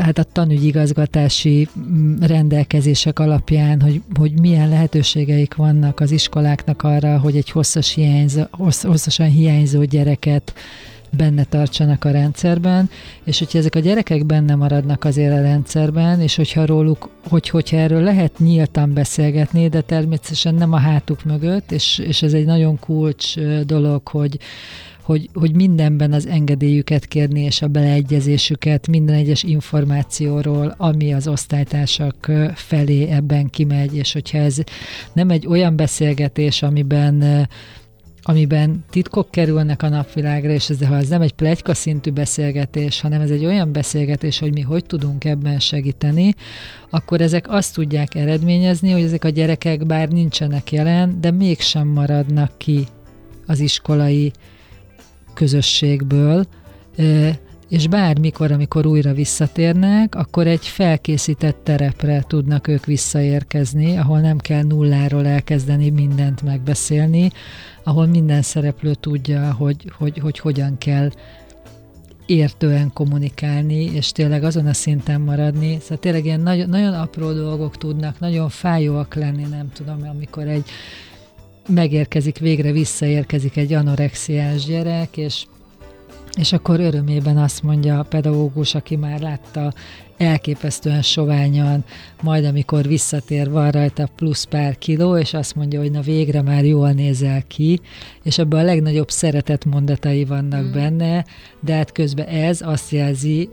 hát 0.00 0.18
a 0.18 0.22
tanügyigazgatási 0.22 1.68
mm, 1.78 2.16
rendelkezések 2.20 3.18
alapján, 3.18 3.80
hogy, 3.80 4.02
hogy 4.18 4.40
milyen 4.40 4.68
lehetőségeik 4.68 5.54
vannak 5.54 6.00
az 6.00 6.10
iskoláknak 6.10 6.82
arra, 6.82 7.18
hogy 7.18 7.36
egy 7.36 7.50
hosszas 7.50 7.94
hiányzó, 7.94 8.42
hosszasan 8.82 9.28
hiányzó 9.28 9.84
gyereket 9.84 10.54
benne 11.16 11.44
tartsanak 11.44 12.04
a 12.04 12.10
rendszerben, 12.10 12.90
és 13.24 13.38
hogyha 13.38 13.58
ezek 13.58 13.74
a 13.74 13.80
gyerekek 13.80 14.26
benne 14.26 14.54
maradnak 14.54 15.04
azért 15.04 15.32
a 15.32 15.42
rendszerben, 15.42 16.20
és 16.20 16.36
hogyha 16.36 16.66
róluk, 16.66 17.08
hogy, 17.28 17.48
hogyha 17.48 17.76
erről 17.76 18.02
lehet 18.02 18.38
nyíltan 18.38 18.92
beszélgetni, 18.92 19.68
de 19.68 19.80
természetesen 19.80 20.54
nem 20.54 20.72
a 20.72 20.78
hátuk 20.78 21.24
mögött, 21.24 21.72
és, 21.72 21.98
és 21.98 22.22
ez 22.22 22.32
egy 22.32 22.46
nagyon 22.46 22.78
kulcs 22.78 23.38
dolog, 23.66 24.08
hogy, 24.08 24.38
hogy, 25.02 25.28
hogy 25.34 25.54
mindenben 25.54 26.12
az 26.12 26.26
engedélyüket 26.26 27.06
kérni, 27.06 27.40
és 27.40 27.62
a 27.62 27.68
beleegyezésüket 27.68 28.86
minden 28.86 29.14
egyes 29.14 29.42
információról, 29.42 30.74
ami 30.76 31.12
az 31.12 31.28
osztálytársak 31.28 32.30
felé 32.54 33.08
ebben 33.08 33.50
kimegy, 33.50 33.96
és 33.96 34.12
hogyha 34.12 34.38
ez 34.38 34.56
nem 35.12 35.30
egy 35.30 35.46
olyan 35.46 35.76
beszélgetés, 35.76 36.62
amiben 36.62 37.48
amiben 38.22 38.84
titkok 38.90 39.30
kerülnek 39.30 39.82
a 39.82 39.88
napvilágra, 39.88 40.50
és 40.50 40.70
ez, 40.70 40.84
ha 40.86 40.96
ez 40.96 41.08
nem 41.08 41.20
egy 41.20 41.32
plegyka 41.32 41.74
szintű 41.74 42.10
beszélgetés, 42.10 43.00
hanem 43.00 43.20
ez 43.20 43.30
egy 43.30 43.44
olyan 43.44 43.72
beszélgetés, 43.72 44.38
hogy 44.38 44.52
mi 44.52 44.60
hogy 44.60 44.84
tudunk 44.84 45.24
ebben 45.24 45.58
segíteni, 45.58 46.34
akkor 46.90 47.20
ezek 47.20 47.50
azt 47.50 47.74
tudják 47.74 48.14
eredményezni, 48.14 48.90
hogy 48.90 49.02
ezek 49.02 49.24
a 49.24 49.28
gyerekek 49.28 49.86
bár 49.86 50.08
nincsenek 50.08 50.72
jelen, 50.72 51.20
de 51.20 51.30
mégsem 51.30 51.88
maradnak 51.88 52.58
ki 52.58 52.86
az 53.46 53.60
iskolai 53.60 54.32
közösségből, 55.34 56.46
és 57.68 57.88
bármikor, 57.88 58.52
amikor 58.52 58.86
újra 58.86 59.12
visszatérnek, 59.12 60.14
akkor 60.14 60.46
egy 60.46 60.66
felkészített 60.66 61.60
terepre 61.64 62.24
tudnak 62.26 62.68
ők 62.68 62.84
visszaérkezni, 62.84 63.96
ahol 63.96 64.20
nem 64.20 64.38
kell 64.38 64.62
nulláról 64.62 65.26
elkezdeni 65.26 65.90
mindent 65.90 66.42
megbeszélni, 66.42 67.30
ahol 67.82 68.06
minden 68.06 68.42
szereplő 68.42 68.94
tudja, 68.94 69.52
hogy, 69.52 69.92
hogy, 69.98 70.18
hogy 70.18 70.38
hogyan 70.38 70.78
kell 70.78 71.10
értően 72.26 72.92
kommunikálni, 72.92 73.84
és 73.84 74.12
tényleg 74.12 74.44
azon 74.44 74.66
a 74.66 74.72
szinten 74.72 75.20
maradni. 75.20 75.78
Szóval 75.80 75.98
tényleg 75.98 76.24
ilyen 76.24 76.40
nagyon, 76.40 76.68
nagyon 76.68 76.94
apró 76.94 77.32
dolgok 77.32 77.76
tudnak, 77.76 78.18
nagyon 78.18 78.48
fájóak 78.48 79.14
lenni, 79.14 79.46
nem 79.50 79.70
tudom, 79.72 80.08
amikor 80.08 80.48
egy 80.48 80.64
megérkezik, 81.68 82.38
végre 82.38 82.72
visszaérkezik 82.72 83.56
egy 83.56 83.72
anorexiás 83.72 84.64
gyerek, 84.64 85.16
és 85.16 85.46
és 86.38 86.52
akkor 86.52 86.80
örömében 86.80 87.36
azt 87.36 87.62
mondja 87.62 87.98
a 87.98 88.02
pedagógus, 88.02 88.74
aki 88.74 88.96
már 88.96 89.20
látta 89.20 89.72
elképesztően 90.20 91.02
soványan, 91.02 91.84
majd 92.22 92.44
amikor 92.44 92.86
visszatér, 92.86 93.50
van 93.50 93.70
rajta 93.70 94.08
plusz 94.16 94.44
pár 94.44 94.78
kiló, 94.78 95.16
és 95.16 95.34
azt 95.34 95.54
mondja, 95.54 95.80
hogy 95.80 95.90
na 95.90 96.00
végre 96.00 96.42
már 96.42 96.64
jól 96.64 96.92
nézel 96.92 97.42
ki, 97.46 97.80
és 98.22 98.38
ebben 98.38 98.60
a 98.60 98.64
legnagyobb 98.64 99.10
szeretet 99.10 99.64
mondatai 99.64 100.24
vannak 100.24 100.62
mm. 100.62 100.72
benne, 100.72 101.24
de 101.60 101.74
hát 101.74 101.92
közben 101.92 102.26
ez 102.26 102.60
azt 102.60 102.90
jelzi 102.90 103.48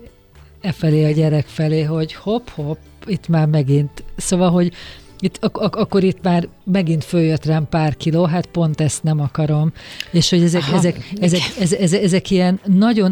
e 0.61 0.71
felé 0.71 1.05
a 1.05 1.11
gyerek 1.11 1.45
felé, 1.45 1.83
hogy 1.83 2.13
hopp-hopp, 2.13 2.77
itt 3.05 3.27
már 3.27 3.47
megint. 3.47 4.03
Szóval, 4.15 4.49
hogy 4.51 4.71
itt, 5.19 5.37
ak- 5.41 5.57
ak- 5.57 5.75
akkor 5.75 6.03
itt 6.03 6.23
már 6.23 6.47
megint 6.63 7.03
följött 7.03 7.45
rám 7.45 7.69
pár 7.69 7.95
kiló, 7.95 8.23
hát 8.23 8.45
pont 8.45 8.81
ezt 8.81 9.03
nem 9.03 9.19
akarom. 9.19 9.71
És 10.11 10.29
hogy 10.29 10.43
ezek, 10.43 10.63
ezek, 10.73 10.97
ezek, 11.19 11.41
ezek, 11.59 11.79
ezek, 11.79 12.03
ezek 12.03 12.31
ilyen 12.31 12.59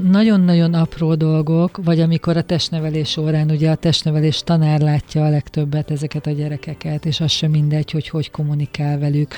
nagyon-nagyon 0.01 0.73
apró 0.73 1.15
dolgok, 1.15 1.79
vagy 1.83 1.99
amikor 1.99 2.37
a 2.37 2.41
testnevelés 2.41 3.17
órán, 3.17 3.51
ugye 3.51 3.69
a 3.69 3.75
testnevelés 3.75 4.41
tanár 4.43 4.79
látja 4.79 5.25
a 5.25 5.29
legtöbbet 5.29 5.91
ezeket 5.91 6.27
a 6.27 6.31
gyerekeket, 6.31 7.05
és 7.05 7.19
az 7.19 7.31
sem 7.31 7.51
mindegy, 7.51 7.91
hogy 7.91 8.09
hogy 8.09 8.31
kommunikál 8.31 8.99
velük. 8.99 9.33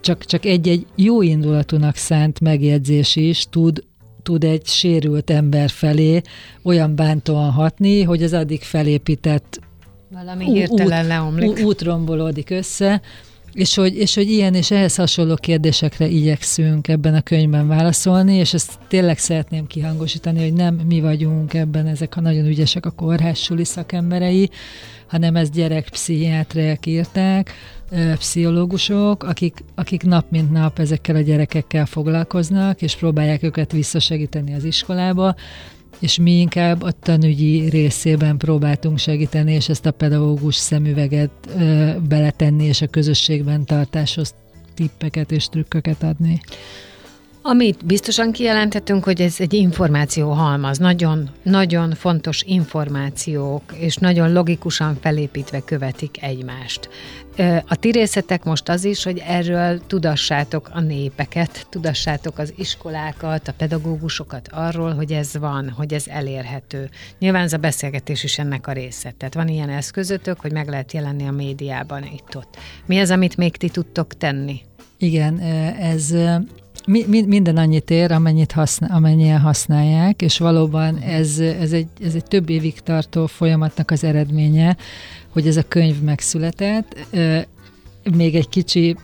Csak, 0.00 0.24
csak 0.24 0.44
egy-egy 0.44 0.86
jó 0.94 1.22
indulatúnak 1.22 1.96
szánt 1.96 2.40
megjegyzés 2.40 3.16
is 3.16 3.46
tud 3.50 3.84
tud 4.22 4.44
egy 4.44 4.66
sérült 4.66 5.30
ember 5.30 5.70
felé 5.70 6.20
olyan 6.62 6.96
bántóan 6.96 7.50
hatni, 7.50 8.02
hogy 8.02 8.22
az 8.22 8.32
addig 8.32 8.62
felépített 8.62 9.60
valami 10.10 10.44
hirtelen 10.44 11.00
út, 11.00 11.08
leomlik. 11.08 11.64
Út 11.64 11.82
rombolódik 11.82 12.50
össze, 12.50 13.00
és 13.52 13.74
hogy, 13.74 13.96
és 13.96 14.14
hogy 14.14 14.30
ilyen 14.30 14.54
és 14.54 14.70
ehhez 14.70 14.94
hasonló 14.94 15.34
kérdésekre 15.34 16.06
igyekszünk 16.06 16.88
ebben 16.88 17.14
a 17.14 17.20
könyvben 17.20 17.68
válaszolni, 17.68 18.34
és 18.34 18.54
ezt 18.54 18.78
tényleg 18.88 19.18
szeretném 19.18 19.66
kihangosítani, 19.66 20.42
hogy 20.42 20.52
nem 20.52 20.74
mi 20.74 21.00
vagyunk 21.00 21.54
ebben, 21.54 21.86
ezek 21.86 22.16
a 22.16 22.20
nagyon 22.20 22.46
ügyesek 22.46 22.86
a 22.86 22.90
kórház 22.90 23.38
suli 23.38 23.64
szakemberei, 23.64 24.50
hanem 25.06 25.36
ezt 25.36 25.52
gyerekpszichiátriák 25.52 26.86
írták, 26.86 27.52
pszichológusok, 28.14 29.22
akik, 29.22 29.64
akik 29.74 30.02
nap 30.02 30.30
mint 30.30 30.50
nap 30.50 30.78
ezekkel 30.78 31.16
a 31.16 31.20
gyerekekkel 31.20 31.86
foglalkoznak, 31.86 32.82
és 32.82 32.96
próbálják 32.96 33.42
őket 33.42 33.72
visszasegíteni 33.72 34.54
az 34.54 34.64
iskolába, 34.64 35.34
és 35.98 36.18
mi 36.18 36.40
inkább 36.40 36.82
a 36.82 36.90
tanügyi 36.90 37.68
részében 37.68 38.36
próbáltunk 38.36 38.98
segíteni, 38.98 39.52
és 39.52 39.68
ezt 39.68 39.86
a 39.86 39.90
pedagógus 39.90 40.54
szemüveget 40.54 41.30
ö, 41.58 41.90
beletenni, 42.08 42.64
és 42.64 42.82
a 42.82 42.86
közösségben 42.86 43.64
tartáshoz 43.64 44.34
tippeket 44.74 45.32
és 45.32 45.48
trükköket 45.48 46.02
adni. 46.02 46.40
Amit 47.48 47.84
biztosan 47.84 48.32
kijelenthetünk, 48.32 49.04
hogy 49.04 49.20
ez 49.20 49.34
egy 49.38 49.52
információ 49.54 50.30
halmaz, 50.30 50.78
nagyon, 50.78 51.30
nagyon 51.42 51.94
fontos 51.94 52.42
információk, 52.42 53.62
és 53.78 53.96
nagyon 53.96 54.32
logikusan 54.32 54.98
felépítve 55.00 55.60
követik 55.60 56.22
egymást. 56.22 56.88
A 57.68 57.76
ti 57.76 57.90
részetek 57.90 58.44
most 58.44 58.68
az 58.68 58.84
is, 58.84 59.04
hogy 59.04 59.22
erről 59.26 59.86
tudassátok 59.86 60.70
a 60.72 60.80
népeket, 60.80 61.66
tudassátok 61.70 62.38
az 62.38 62.52
iskolákat, 62.56 63.48
a 63.48 63.52
pedagógusokat 63.52 64.48
arról, 64.52 64.94
hogy 64.94 65.12
ez 65.12 65.36
van, 65.38 65.70
hogy 65.70 65.92
ez 65.92 66.04
elérhető. 66.08 66.88
Nyilván 67.18 67.42
ez 67.42 67.52
a 67.52 67.56
beszélgetés 67.58 68.24
is 68.24 68.38
ennek 68.38 68.66
a 68.66 68.72
része. 68.72 69.14
Tehát 69.18 69.34
van 69.34 69.48
ilyen 69.48 69.70
eszközötök, 69.70 70.40
hogy 70.40 70.52
meg 70.52 70.68
lehet 70.68 70.92
jelenni 70.92 71.26
a 71.26 71.32
médiában 71.32 72.04
itt-ott. 72.04 72.56
Mi 72.86 72.98
az, 72.98 73.10
amit 73.10 73.36
még 73.36 73.56
ti 73.56 73.68
tudtok 73.68 74.16
tenni? 74.16 74.60
Igen, 74.98 75.38
ez 75.80 76.14
mi, 76.86 77.04
mi, 77.08 77.22
minden 77.22 77.56
annyit 77.56 77.90
ér, 77.90 78.12
amennyit 78.12 78.52
használ, 78.52 78.90
amennyien 78.96 79.40
használják, 79.40 80.22
és 80.22 80.38
valóban 80.38 80.98
ez, 80.98 81.38
ez, 81.38 81.72
egy, 81.72 81.86
ez 82.04 82.14
egy 82.14 82.24
több 82.24 82.50
évig 82.50 82.80
tartó 82.80 83.26
folyamatnak 83.26 83.90
az 83.90 84.04
eredménye, 84.04 84.76
hogy 85.28 85.46
ez 85.46 85.56
a 85.56 85.62
könyv 85.68 86.00
megszületett. 86.00 87.06
Még 88.16 88.34
egy 88.34 88.48
kicsi 88.48 88.96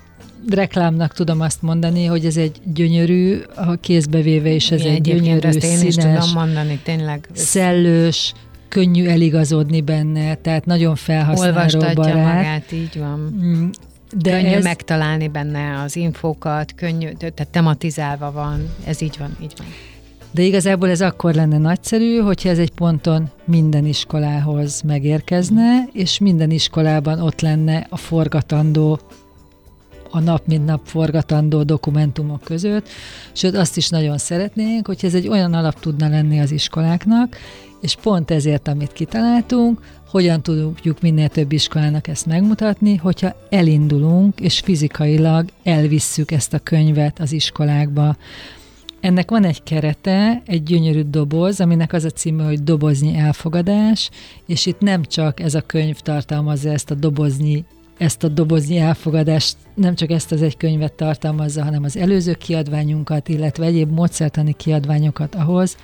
reklámnak 0.51 1.15
tudom 1.15 1.41
azt 1.41 1.63
mondani, 1.63 2.05
hogy 2.05 2.27
ez 2.27 2.37
egy 2.37 2.61
gyönyörű, 2.75 3.41
a 3.55 3.75
kézbe 3.75 4.21
véve 4.21 4.51
is 4.51 4.71
ez 4.71 4.81
Igen, 4.81 4.93
egy 4.93 5.01
gyönyörű, 5.01 5.49
ezt 5.49 5.65
én 5.65 5.77
színes, 5.77 5.83
is 5.83 5.95
tudom 5.95 6.31
mondani, 6.35 6.81
tényleg. 6.83 7.29
Szellős, 7.33 8.33
könnyű 8.69 9.07
eligazodni 9.07 9.81
benne, 9.81 10.35
tehát 10.35 10.67
nagyon 10.67 10.95
felhasználó 10.95 11.57
Olvastatja 11.57 11.95
barát. 11.95 12.35
magát, 12.35 12.73
így 12.73 12.99
van. 12.99 13.37
De 14.17 14.31
könnyű 14.31 14.55
ez... 14.55 14.63
megtalálni 14.63 15.29
benne 15.29 15.81
az 15.83 15.97
infókat, 15.97 16.75
könnyű, 16.75 17.13
tehát 17.13 17.49
tematizálva 17.51 18.33
van, 18.33 18.75
ez 18.85 19.01
így 19.01 19.17
van, 19.19 19.37
így 19.43 19.53
van. 19.57 19.67
De 20.35 20.43
igazából 20.43 20.89
ez 20.89 21.01
akkor 21.01 21.35
lenne 21.35 21.59
nagyszerű, 21.59 22.19
hogyha 22.19 22.49
ez 22.49 22.59
egy 22.59 22.71
ponton 22.71 23.31
minden 23.45 23.87
iskolához 23.87 24.81
megérkezne, 24.81 25.89
és 25.93 26.19
minden 26.19 26.51
iskolában 26.51 27.21
ott 27.21 27.41
lenne 27.41 27.87
a 27.91 27.97
forgatandó 27.97 29.01
a 30.13 30.21
nap 30.21 30.47
mint 30.47 30.65
nap 30.65 30.81
forgatandó 30.85 31.63
dokumentumok 31.63 32.43
között, 32.43 32.89
sőt 33.33 33.57
azt 33.57 33.77
is 33.77 33.89
nagyon 33.89 34.19
szeretnénk, 34.19 34.87
hogy 34.87 34.99
ez 35.03 35.15
egy 35.15 35.29
olyan 35.29 35.55
alap 35.55 35.81
tudna 35.81 36.09
lenni 36.09 36.41
az 36.41 36.51
iskoláknak, 36.51 37.37
és 37.81 37.97
pont 38.03 38.31
ezért, 38.31 38.69
amit 38.69 38.93
kitaláltunk, 38.93 39.81
hogyan 40.09 40.43
tudjuk 40.43 41.01
minél 41.01 41.29
több 41.29 41.53
iskolának 41.53 42.09
ezt 42.09 42.27
megmutatni, 42.27 42.97
hogyha 42.97 43.37
elindulunk, 43.51 44.41
és 44.41 44.61
fizikailag 44.61 45.49
elvisszük 45.63 46.31
ezt 46.31 46.55
a 46.55 46.59
könyvet 46.59 47.21
az 47.21 47.33
iskolákba. 47.33 48.17
Ennek 49.01 49.31
van 49.31 49.45
egy 49.45 49.63
kerete, 49.63 50.43
egy 50.47 50.63
gyönyörű 50.63 51.03
doboz, 51.03 51.61
aminek 51.61 51.93
az 51.93 52.05
a 52.05 52.11
címe, 52.11 52.45
hogy 52.45 52.63
Doboznyi 52.63 53.17
elfogadás, 53.17 54.11
és 54.47 54.67
itt 54.67 54.81
nem 54.81 55.05
csak 55.05 55.41
ez 55.41 55.55
a 55.55 55.61
könyv 55.61 56.01
tartalmazza 56.01 56.71
ezt 56.71 56.91
a 56.91 56.95
doboznyi 56.95 57.65
ezt 58.03 58.25
a 58.25 58.29
doboznyi 58.29 58.79
elfogadást, 58.79 59.57
nem 59.75 59.95
csak 59.95 60.11
ezt 60.11 60.33
az 60.33 60.43
egy 60.43 60.57
könyvet 60.57 60.93
tartalmazza, 60.93 61.63
hanem 61.65 61.83
az 61.83 61.97
előző 61.97 62.35
kiadványunkat, 62.35 63.29
illetve 63.29 63.65
egyéb 63.65 63.91
módszertani 63.91 64.53
kiadványokat 64.53 65.35
ahhoz, 65.35 65.77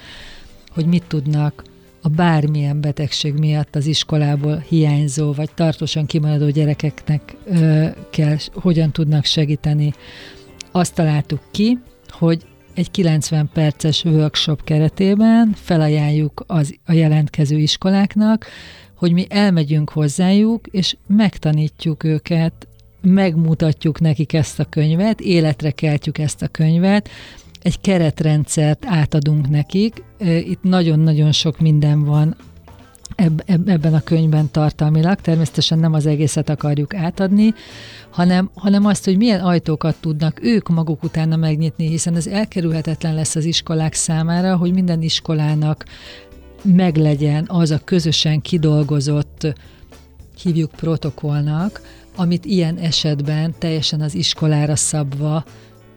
hogy 0.71 0.87
mit 0.87 1.05
tudnak 1.09 1.63
a 2.03 2.09
bármilyen 2.09 2.81
betegség 2.81 3.35
miatt 3.35 3.77
az 3.77 3.87
iskolából 3.87 4.65
hiányzó 4.69 5.33
vagy 5.33 5.51
tartósan 5.55 6.07
kimaradó 6.07 6.51
gyerekeknek 6.51 7.37
ö, 7.45 7.87
kell, 8.11 8.37
hogyan 8.53 8.93
tudnak 8.93 9.25
segíteni. 9.25 9.93
Azt 10.73 10.95
találtuk 10.95 11.41
ki, 11.51 11.79
hogy 12.09 12.47
egy 12.79 12.91
90 12.91 13.51
perces 13.53 14.05
workshop 14.05 14.65
keretében 14.65 15.53
felajánljuk 15.55 16.45
az, 16.47 16.75
a 16.87 16.93
jelentkező 16.93 17.57
iskoláknak, 17.57 18.47
hogy 18.95 19.13
mi 19.13 19.27
elmegyünk 19.29 19.91
hozzájuk, 19.91 20.67
és 20.67 20.97
megtanítjuk 21.07 22.05
őket, 22.05 22.69
megmutatjuk 23.01 24.01
nekik 24.01 24.33
ezt 24.33 24.61
a 24.61 24.65
könyvet, 24.65 25.21
életre 25.21 25.71
keltjük 25.71 26.19
ezt 26.19 26.43
a 26.43 26.49
könyvet, 26.49 27.09
egy 27.63 27.81
keretrendszert 27.81 28.85
átadunk 28.87 29.49
nekik. 29.49 30.03
Itt 30.21 30.63
nagyon-nagyon 30.63 31.33
sok 31.33 31.61
minden 31.61 32.05
van 32.05 32.37
eb- 33.19 33.69
ebben 33.69 33.95
a 33.95 34.01
könyvben 34.01 34.51
tartalmilag. 34.51 35.21
Természetesen 35.21 35.79
nem 35.79 35.93
az 35.93 36.07
egészet 36.07 36.49
akarjuk 36.49 36.95
átadni, 36.95 37.55
hanem, 38.11 38.51
hanem 38.55 38.87
azt, 38.87 39.05
hogy 39.05 39.17
milyen 39.17 39.41
ajtókat 39.41 39.97
tudnak 40.01 40.39
ők 40.43 40.69
maguk 40.69 41.03
utána 41.03 41.37
megnyitni, 41.37 41.89
hiszen 41.89 42.17
ez 42.17 42.27
elkerülhetetlen 42.27 43.15
lesz 43.15 43.37
az 43.37 43.45
iskolák 43.45 43.95
számára, 43.95 44.57
hogy 44.57 44.73
minden 44.73 45.03
iskolának 45.03 45.85
meglegyen 46.63 47.45
az 47.49 47.71
a 47.71 47.81
közösen 47.85 48.41
kidolgozott, 48.41 49.55
hívjuk 50.43 50.71
protokollnak, 50.71 51.81
amit 52.17 52.45
ilyen 52.45 52.77
esetben 52.77 53.55
teljesen 53.59 54.01
az 54.01 54.15
iskolára 54.15 54.77
szabva 54.77 55.45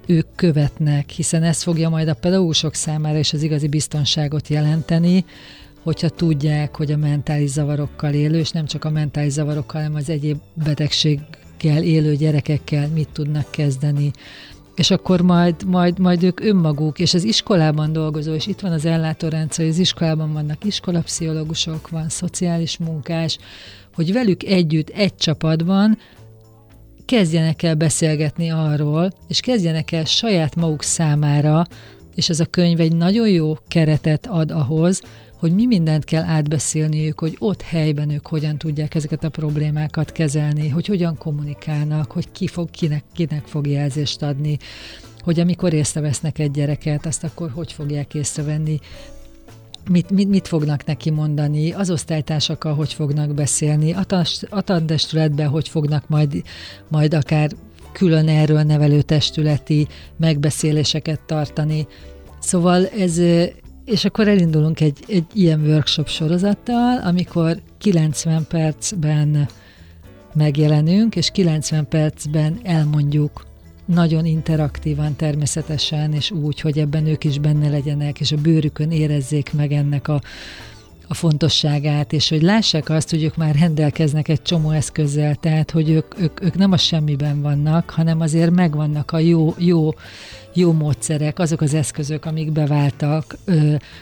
ők 0.05 0.35
követnek, 0.35 1.09
hiszen 1.09 1.43
ez 1.43 1.63
fogja 1.63 1.89
majd 1.89 2.07
a 2.07 2.13
pedagógusok 2.13 2.73
számára 2.73 3.17
is 3.17 3.33
az 3.33 3.43
igazi 3.43 3.67
biztonságot 3.67 4.47
jelenteni, 4.47 5.25
hogyha 5.83 6.09
tudják, 6.09 6.75
hogy 6.75 6.91
a 6.91 6.97
mentális 6.97 7.49
zavarokkal 7.49 8.13
élő, 8.13 8.37
és 8.37 8.49
nem 8.49 8.65
csak 8.65 8.85
a 8.85 8.89
mentális 8.89 9.31
zavarokkal, 9.31 9.81
hanem 9.81 9.95
az 9.97 10.09
egyéb 10.09 10.37
betegséggel 10.53 11.83
élő 11.83 12.15
gyerekekkel 12.15 12.87
mit 12.87 13.09
tudnak 13.09 13.51
kezdeni. 13.51 14.11
És 14.75 14.91
akkor 14.91 15.21
majd, 15.21 15.55
majd, 15.65 15.99
majd 15.99 16.23
ők 16.23 16.39
önmaguk, 16.39 16.99
és 16.99 17.13
az 17.13 17.23
iskolában 17.23 17.93
dolgozó, 17.93 18.33
és 18.33 18.47
itt 18.47 18.59
van 18.59 18.71
az 18.71 18.85
ellátórendszer, 18.85 19.65
az 19.65 19.77
iskolában 19.77 20.33
vannak 20.33 20.63
iskolapszichológusok, 20.63 21.89
van 21.89 22.09
szociális 22.09 22.77
munkás, 22.77 23.37
hogy 23.93 24.13
velük 24.13 24.43
együtt 24.43 24.89
egy 24.89 25.15
csapatban 25.15 25.97
kezdjenek 27.05 27.63
el 27.63 27.75
beszélgetni 27.75 28.49
arról, 28.49 29.11
és 29.27 29.39
kezdjenek 29.39 29.91
el 29.91 30.05
saját 30.05 30.55
maguk 30.55 30.83
számára, 30.83 31.65
és 32.15 32.29
ez 32.29 32.39
a 32.39 32.45
könyv 32.45 32.79
egy 32.79 32.95
nagyon 32.95 33.27
jó 33.27 33.53
keretet 33.67 34.27
ad 34.27 34.51
ahhoz, 34.51 35.01
hogy 35.41 35.53
mi 35.53 35.65
mindent 35.65 36.03
kell 36.03 36.23
átbeszélniük, 36.23 37.19
hogy 37.19 37.35
ott 37.39 37.61
helyben 37.61 38.09
ők 38.09 38.27
hogyan 38.27 38.57
tudják 38.57 38.95
ezeket 38.95 39.23
a 39.23 39.29
problémákat 39.29 40.11
kezelni, 40.11 40.69
hogy 40.69 40.85
hogyan 40.85 41.17
kommunikálnak, 41.17 42.11
hogy 42.11 42.31
ki 42.31 42.47
fog, 42.47 42.69
kinek, 42.69 43.03
kinek 43.13 43.45
fog 43.45 43.67
jelzést 43.67 44.21
adni, 44.21 44.57
hogy 45.19 45.39
amikor 45.39 45.73
észrevesznek 45.73 46.39
egy 46.39 46.51
gyereket, 46.51 47.05
azt 47.05 47.23
akkor 47.23 47.49
hogy 47.49 47.71
fogják 47.71 48.13
észrevenni, 48.13 48.79
mit, 49.89 50.09
mit, 50.09 50.29
mit 50.29 50.47
fognak 50.47 50.85
neki 50.85 51.09
mondani, 51.09 51.71
az 51.71 51.89
osztálytársakkal 51.89 52.73
hogy 52.73 52.93
fognak 52.93 53.33
beszélni, 53.33 53.95
a 54.49 54.61
tantestületben 54.61 55.47
hogy 55.47 55.67
fognak 55.67 56.07
majd, 56.07 56.43
majd 56.87 57.13
akár 57.13 57.51
külön 57.91 58.27
erről 58.27 58.61
nevelő 58.61 59.01
testületi 59.01 59.87
megbeszéléseket 60.17 61.19
tartani. 61.25 61.87
Szóval 62.39 62.87
ez, 62.87 63.21
és 63.85 64.05
akkor 64.05 64.27
elindulunk 64.27 64.79
egy, 64.79 65.03
egy 65.07 65.25
ilyen 65.33 65.61
workshop 65.61 66.07
sorozattal, 66.07 66.97
amikor 66.97 67.61
90 67.77 68.47
percben 68.47 69.47
megjelenünk, 70.33 71.15
és 71.15 71.29
90 71.29 71.87
percben 71.87 72.59
elmondjuk 72.63 73.45
nagyon 73.85 74.25
interaktívan 74.25 75.15
természetesen, 75.15 76.13
és 76.13 76.31
úgy, 76.31 76.59
hogy 76.59 76.79
ebben 76.79 77.05
ők 77.05 77.23
is 77.23 77.39
benne 77.39 77.69
legyenek, 77.69 78.19
és 78.19 78.31
a 78.31 78.37
bőrükön 78.37 78.91
érezzék 78.91 79.53
meg 79.53 79.71
ennek 79.71 80.07
a, 80.07 80.21
a 81.11 81.13
fontosságát, 81.13 82.13
és 82.13 82.29
hogy 82.29 82.41
lássák 82.41 82.89
azt, 82.89 83.09
hogy 83.09 83.23
ők 83.23 83.35
már 83.35 83.55
rendelkeznek 83.55 84.27
egy 84.27 84.41
csomó 84.41 84.69
eszközzel, 84.69 85.35
tehát 85.35 85.71
hogy 85.71 85.89
ők, 85.89 86.19
ők, 86.19 86.43
ők 86.43 86.57
nem 86.57 86.71
a 86.71 86.77
semmiben 86.77 87.41
vannak, 87.41 87.89
hanem 87.89 88.19
azért 88.19 88.51
megvannak 88.51 89.11
a 89.11 89.19
jó, 89.19 89.53
jó, 89.57 89.89
jó 90.53 90.71
módszerek, 90.71 91.39
azok 91.39 91.61
az 91.61 91.73
eszközök, 91.73 92.25
amik 92.25 92.51
beváltak, 92.51 93.37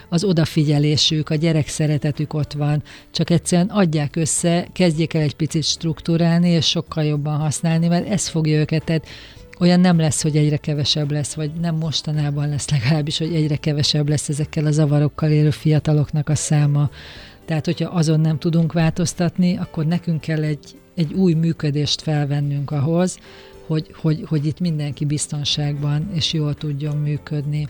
az 0.08 0.24
odafigyelésük, 0.24 1.30
a 1.30 1.34
gyerek 1.34 1.68
szeretetük 1.68 2.34
ott 2.34 2.52
van, 2.52 2.82
csak 3.10 3.30
egyszerűen 3.30 3.68
adják 3.68 4.16
össze, 4.16 4.66
kezdjék 4.72 5.14
el 5.14 5.22
egy 5.22 5.36
picit 5.36 5.64
struktúrálni, 5.64 6.48
és 6.48 6.66
sokkal 6.66 7.04
jobban 7.04 7.38
használni, 7.38 7.88
mert 7.88 8.08
ez 8.08 8.28
fogja 8.28 8.58
őket, 8.58 8.84
tehát 8.84 9.06
olyan 9.60 9.80
nem 9.80 9.98
lesz, 9.98 10.22
hogy 10.22 10.36
egyre 10.36 10.56
kevesebb 10.56 11.10
lesz, 11.10 11.34
vagy 11.34 11.50
nem 11.60 11.76
mostanában 11.76 12.48
lesz 12.48 12.70
legalábbis, 12.70 13.18
hogy 13.18 13.34
egyre 13.34 13.56
kevesebb 13.56 14.08
lesz 14.08 14.28
ezekkel 14.28 14.66
a 14.66 14.70
zavarokkal 14.70 15.30
élő 15.30 15.50
fiataloknak 15.50 16.28
a 16.28 16.34
száma. 16.34 16.90
Tehát, 17.44 17.64
hogyha 17.64 17.90
azon 17.90 18.20
nem 18.20 18.38
tudunk 18.38 18.72
változtatni, 18.72 19.56
akkor 19.56 19.86
nekünk 19.86 20.20
kell 20.20 20.42
egy, 20.42 20.78
egy 20.94 21.12
új 21.12 21.32
működést 21.32 22.02
felvennünk 22.02 22.70
ahhoz, 22.70 23.18
hogy, 23.66 23.94
hogy, 23.94 24.24
hogy 24.26 24.46
itt 24.46 24.60
mindenki 24.60 25.04
biztonságban 25.04 26.10
és 26.14 26.32
jól 26.32 26.54
tudjon 26.54 26.96
működni. 26.96 27.68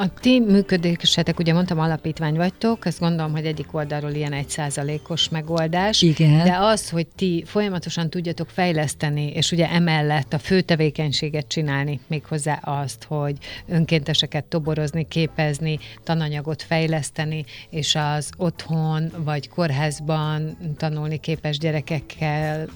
A 0.00 0.14
ti 0.20 0.40
működésetek, 0.40 1.38
ugye 1.38 1.52
mondtam, 1.52 1.78
alapítvány 1.78 2.34
vagytok, 2.34 2.86
ezt 2.86 2.98
gondolom, 2.98 3.32
hogy 3.32 3.44
egyik 3.44 3.74
oldalról 3.74 4.10
ilyen 4.10 4.32
egy 4.32 4.48
százalékos 4.48 5.28
megoldás. 5.28 6.02
Igen. 6.02 6.44
De 6.44 6.56
az, 6.58 6.90
hogy 6.90 7.06
ti 7.06 7.42
folyamatosan 7.46 8.10
tudjatok 8.10 8.48
fejleszteni, 8.48 9.32
és 9.32 9.52
ugye 9.52 9.70
emellett 9.70 10.32
a 10.32 10.38
fő 10.38 10.60
tevékenységet 10.60 11.48
csinálni, 11.48 12.00
méghozzá 12.06 12.54
azt, 12.54 13.04
hogy 13.04 13.36
önkénteseket 13.68 14.44
toborozni, 14.44 15.06
képezni, 15.08 15.78
tananyagot 16.04 16.62
fejleszteni, 16.62 17.44
és 17.70 17.94
az 17.94 18.30
otthon 18.36 19.10
vagy 19.24 19.48
kórházban 19.48 20.56
tanulni 20.76 21.18
képes 21.18 21.58
gyerekekkel 21.58 22.68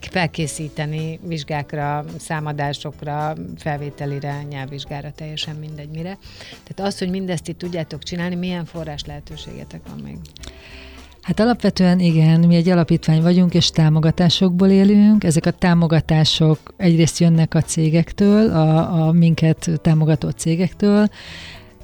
felkészíteni 0.00 1.18
vizsgákra, 1.26 2.04
számadásokra, 2.18 3.34
felvételire, 3.56 4.42
nyelvvizsgára, 4.48 5.12
teljesen 5.14 5.56
mindegy 5.56 5.88
mire. 5.88 6.18
Tehát 6.62 6.92
az, 6.92 6.98
hogy 6.98 7.10
mindezt 7.10 7.48
itt 7.48 7.58
tudjátok 7.58 8.02
csinálni, 8.02 8.34
milyen 8.34 8.64
forrás 8.64 9.04
lehetőségetek 9.04 9.80
van 9.88 9.98
még? 10.04 10.16
Hát 11.22 11.40
alapvetően 11.40 12.00
igen, 12.00 12.40
mi 12.40 12.54
egy 12.54 12.68
alapítvány 12.68 13.22
vagyunk, 13.22 13.54
és 13.54 13.70
támogatásokból 13.70 14.68
élünk. 14.68 15.24
Ezek 15.24 15.46
a 15.46 15.50
támogatások 15.50 16.74
egyrészt 16.76 17.18
jönnek 17.18 17.54
a 17.54 17.62
cégektől, 17.62 18.50
a, 18.50 19.06
a 19.06 19.12
minket 19.12 19.70
támogató 19.82 20.30
cégektől, 20.30 21.08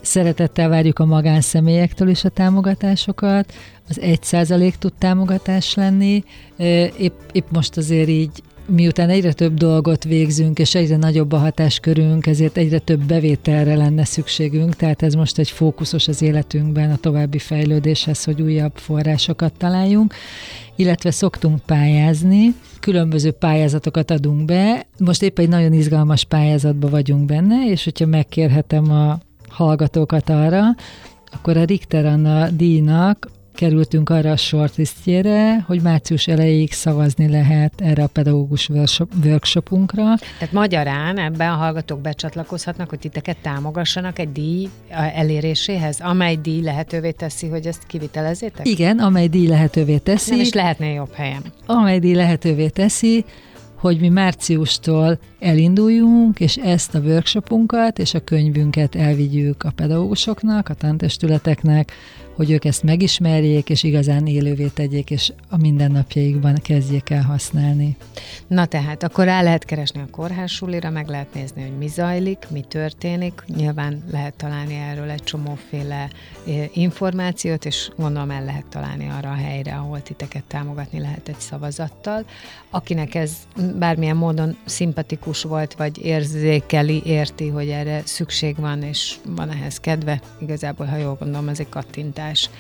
Szeretettel 0.09 0.69
várjuk 0.69 0.99
a 0.99 1.05
magánszemélyektől 1.05 2.09
is 2.09 2.25
a 2.25 2.29
támogatásokat. 2.29 3.53
Az 3.89 4.01
egy 4.01 4.23
százalék 4.23 4.77
tud 4.77 4.93
támogatás 4.99 5.75
lenni. 5.75 6.25
Épp, 6.99 7.13
épp 7.33 7.45
most 7.51 7.77
azért 7.77 8.09
így 8.09 8.31
miután 8.67 9.09
egyre 9.09 9.33
több 9.33 9.55
dolgot 9.55 10.05
végzünk, 10.05 10.59
és 10.59 10.75
egyre 10.75 10.97
nagyobb 10.97 11.33
a 11.33 11.39
hatáskörünk, 11.39 12.27
ezért 12.27 12.57
egyre 12.57 12.79
több 12.79 13.05
bevételre 13.05 13.75
lenne 13.75 14.05
szükségünk, 14.05 14.77
tehát 14.77 15.03
ez 15.03 15.15
most 15.15 15.39
egy 15.39 15.51
fókuszos 15.51 16.09
az 16.09 16.23
életünkben 16.23 16.91
a 16.91 16.97
további 16.97 17.39
fejlődéshez, 17.39 18.25
hogy 18.25 18.43
újabb 18.43 18.77
forrásokat 18.77 19.53
találjunk, 19.53 20.15
illetve 20.77 21.11
szoktunk 21.11 21.61
pályázni, 21.61 22.55
különböző 22.81 23.31
pályázatokat 23.31 24.11
adunk 24.11 24.45
be. 24.45 24.87
Most 24.99 25.23
épp 25.23 25.39
egy 25.39 25.49
nagyon 25.49 25.73
izgalmas 25.73 26.25
pályázatban 26.25 26.91
vagyunk 26.91 27.25
benne, 27.25 27.71
és 27.71 27.85
hogyha 27.85 28.07
megkérhetem 28.07 28.91
a 28.91 29.27
hallgatókat 29.59 30.29
arra, 30.31 30.63
akkor 31.33 31.57
a 31.57 31.65
Richter 31.65 32.07
Anna 32.07 32.51
díjnak 32.51 33.31
kerültünk 33.55 34.11
arra 34.11 34.31
a 34.31 34.37
shortlistjére, 34.37 35.61
hogy 35.67 35.83
március 35.83 36.27
elejéig 36.27 36.73
szavazni 36.73 37.29
lehet 37.29 37.81
erre 37.81 38.03
a 38.03 38.07
pedagógus 38.07 38.69
workshopunkra. 39.25 40.05
Tehát 40.39 40.53
magyarán 40.53 41.19
ebben 41.19 41.51
a 41.51 41.55
hallgatók 41.55 42.01
becsatlakozhatnak, 42.01 42.89
hogy 42.89 42.99
titeket 42.99 43.37
támogassanak 43.37 44.19
egy 44.19 44.33
díj 44.33 44.69
eléréséhez, 45.15 46.01
amely 46.01 46.37
díj 46.37 46.63
lehetővé 46.63 47.11
teszi, 47.11 47.49
hogy 47.49 47.67
ezt 47.67 47.87
kivitelezzétek? 47.87 48.67
Igen, 48.69 48.99
amely 48.99 49.29
díj 49.29 49.47
lehetővé 49.47 49.99
teszi. 49.99 50.31
Nem 50.31 50.41
is 50.41 50.53
lehetné 50.53 50.95
jobb 50.95 51.13
helyen. 51.13 51.43
Amely 51.67 51.99
díj 51.99 52.15
lehetővé 52.15 52.69
teszi, 52.69 53.25
hogy 53.79 54.01
mi 54.01 54.09
márciustól 54.09 55.19
elinduljunk, 55.39 56.41
és 56.41 56.57
ezt 56.57 56.95
a 56.95 56.99
workshopunkat 56.99 57.99
és 57.99 58.15
a 58.15 58.25
könyvünket 58.25 58.95
elvigyük 58.95 59.63
a 59.63 59.71
pedagógusoknak, 59.71 60.69
a 60.69 60.75
tantestületeknek, 60.75 61.93
hogy 62.39 62.51
ők 62.51 62.65
ezt 62.65 62.83
megismerjék, 62.83 63.71
és 63.71 63.83
igazán 63.83 64.27
élővé 64.27 64.67
tegyék, 64.67 65.11
és 65.11 65.33
a 65.49 65.57
mindennapjaikban 65.57 66.55
kezdjék 66.55 67.11
el 67.11 67.23
használni. 67.23 67.97
Na 68.47 68.67
tehát, 68.67 69.03
akkor 69.03 69.25
rá 69.25 69.43
lehet 69.43 69.65
keresni 69.65 70.01
a 70.01 70.11
kórház 70.11 70.51
sulira, 70.51 70.91
meg 70.91 71.09
lehet 71.09 71.35
nézni, 71.35 71.63
hogy 71.63 71.79
mi 71.79 71.89
zajlik, 71.89 72.47
mi 72.51 72.61
történik. 72.61 73.43
Nyilván 73.47 74.03
lehet 74.11 74.35
találni 74.35 74.75
erről 74.75 75.11
egy 75.11 75.23
csomóféle 75.23 76.11
információt, 76.73 77.65
és 77.65 77.91
gondolom 77.97 78.31
el 78.31 78.45
lehet 78.45 78.67
találni 78.67 79.09
arra 79.09 79.31
a 79.31 79.35
helyre, 79.35 79.75
ahol 79.75 80.03
titeket 80.03 80.45
támogatni 80.45 81.01
lehet 81.01 81.29
egy 81.29 81.41
szavazattal. 81.41 82.25
Akinek 82.71 83.15
ez 83.15 83.33
bármilyen 83.79 84.17
módon 84.17 84.57
szimpatikus 84.65 85.43
volt, 85.43 85.75
vagy 85.75 86.05
érzékeli, 86.05 87.03
érti, 87.05 87.49
hogy 87.49 87.69
erre 87.69 88.03
szükség 88.05 88.57
van, 88.57 88.83
és 88.83 89.15
van 89.27 89.51
ehhez 89.51 89.81
kedve, 89.81 90.21
igazából, 90.41 90.87
ha 90.87 90.97
jól 90.97 91.17
gondolom, 91.21 91.49
ez 91.49 91.61
egy 91.61 91.69
kattintás 91.69 92.27
kattintás. 92.29 92.51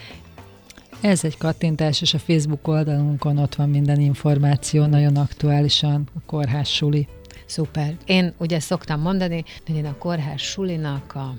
Ez 1.00 1.24
egy 1.24 1.36
kattintás, 1.36 2.00
és 2.00 2.14
a 2.14 2.18
Facebook 2.18 2.68
oldalunkon 2.68 3.38
ott 3.38 3.54
van 3.54 3.68
minden 3.68 4.00
információ, 4.00 4.86
nagyon 4.86 5.16
aktuálisan 5.16 6.08
a 6.14 6.20
kórház 6.26 6.68
suli. 6.68 7.08
Szuper. 7.46 7.96
Én 8.06 8.34
ugye 8.38 8.60
szoktam 8.60 9.00
mondani, 9.00 9.44
hogy 9.66 9.76
én 9.76 9.86
a 9.86 9.98
kórház 9.98 10.40
sulinak 10.40 11.14
a 11.14 11.34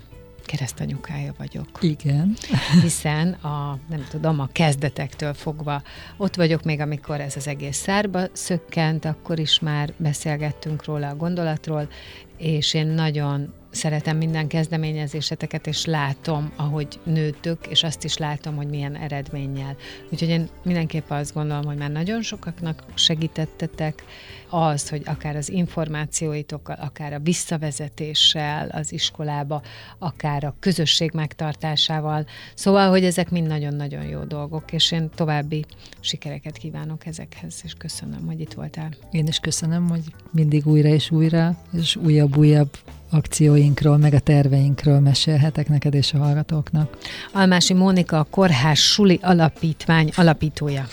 keresztanyukája 0.46 1.34
vagyok. 1.38 1.68
Igen. 1.82 2.34
Hiszen 2.82 3.34
a, 3.34 3.78
nem 3.90 4.06
tudom, 4.10 4.40
a 4.40 4.50
kezdetektől 4.52 5.34
fogva 5.34 5.82
ott 6.18 6.36
vagyok 6.36 6.64
még, 6.64 6.80
amikor 6.80 7.20
ez 7.20 7.36
az 7.36 7.48
egész 7.48 7.78
szárba 7.78 8.22
szökkent, 8.32 9.06
akkor 9.06 9.40
is 9.40 9.60
már 9.60 9.94
beszélgettünk 9.98 10.86
róla 10.86 11.08
a 11.08 11.16
gondolatról, 11.16 11.90
és 12.38 12.74
én 12.74 12.88
nagyon 12.88 13.54
szeretem 13.72 14.18
minden 14.18 14.48
kezdeményezéseteket, 14.48 15.68
és 15.68 15.86
látom, 15.86 16.52
ahogy 16.56 17.00
nőttök, 17.04 17.68
és 17.68 17.84
azt 17.84 18.04
is 18.04 18.18
látom, 18.18 18.56
hogy 18.56 18.68
milyen 18.68 18.96
eredménnyel. 18.96 19.76
Úgyhogy 20.10 20.30
én 20.30 20.50
mindenképpen 20.64 21.18
azt 21.18 21.34
gondolom, 21.34 21.66
hogy 21.66 21.78
már 21.78 21.92
nagyon 21.92 22.22
sokaknak 22.22 22.84
segítettetek 22.94 24.04
az, 24.50 24.90
hogy 24.90 25.02
akár 25.06 25.36
az 25.36 25.50
információitokkal, 25.50 26.76
akár 26.76 27.14
a 27.14 27.20
visszavezetéssel 27.20 28.70
az 28.70 28.94
iskolába, 28.94 29.62
akár 29.98 30.44
a 30.44 30.56
közösség 30.60 31.12
megtartásával. 31.14 32.26
Szóval, 32.54 32.90
hogy 32.90 33.04
ezek 33.04 33.30
mind 33.30 33.48
nagyon-nagyon 33.48 34.04
jó 34.04 34.24
dolgok, 34.24 34.72
és 34.72 34.92
én 34.92 35.10
további 35.16 35.66
sikereket 36.00 36.58
kívánok 36.58 37.06
ezekhez, 37.06 37.62
és 37.64 37.74
köszönöm, 37.74 38.26
hogy 38.26 38.40
itt 38.40 38.54
voltál. 38.54 38.90
Én 39.12 39.28
is 39.28 39.40
köszönöm, 39.40 39.90
hogy 39.90 40.04
mindig 40.32 40.68
újra 40.68 40.90
és 40.90 41.12
újra, 41.12 41.58
és 41.74 41.96
újabb-újabb 41.96 42.78
akcióinkról, 43.10 43.98
meg 43.98 44.14
a 44.14 44.20
terveinkről 44.20 45.00
mesélhetek 45.00 45.70
neked 45.70 45.94
és 45.94 46.14
a 46.14 46.18
hallgatóknak. 46.18 46.98
Almási 47.34 47.74
Mónika 47.74 48.20
a 48.20 48.28
Kórház 48.30 48.78
Suli 48.78 49.20
Alapítvány 49.22 50.12
alapítója 50.16 50.88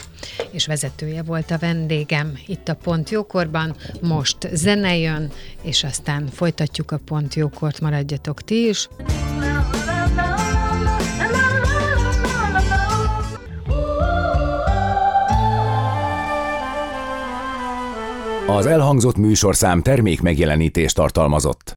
és 0.51 0.67
vezetője 0.67 1.23
volt 1.23 1.51
a 1.51 1.59
vendégem 1.59 2.39
itt 2.47 2.69
a 2.69 2.75
Pont 2.75 3.11
Jókorban. 3.11 3.77
Most 4.01 4.37
zene 4.53 4.97
jön, 4.97 5.31
és 5.63 5.85
aztán 5.85 6.27
folytatjuk 6.27 6.91
a 6.91 6.99
Pont 7.05 7.35
Jókort, 7.35 7.81
maradjatok 7.81 8.43
ti 8.43 8.69
is. 8.69 8.89
Az 18.47 18.67
elhangzott 18.67 19.17
műsorszám 19.17 19.83
termék 19.83 20.21
megjelenítést 20.21 20.95
tartalmazott. 20.95 21.75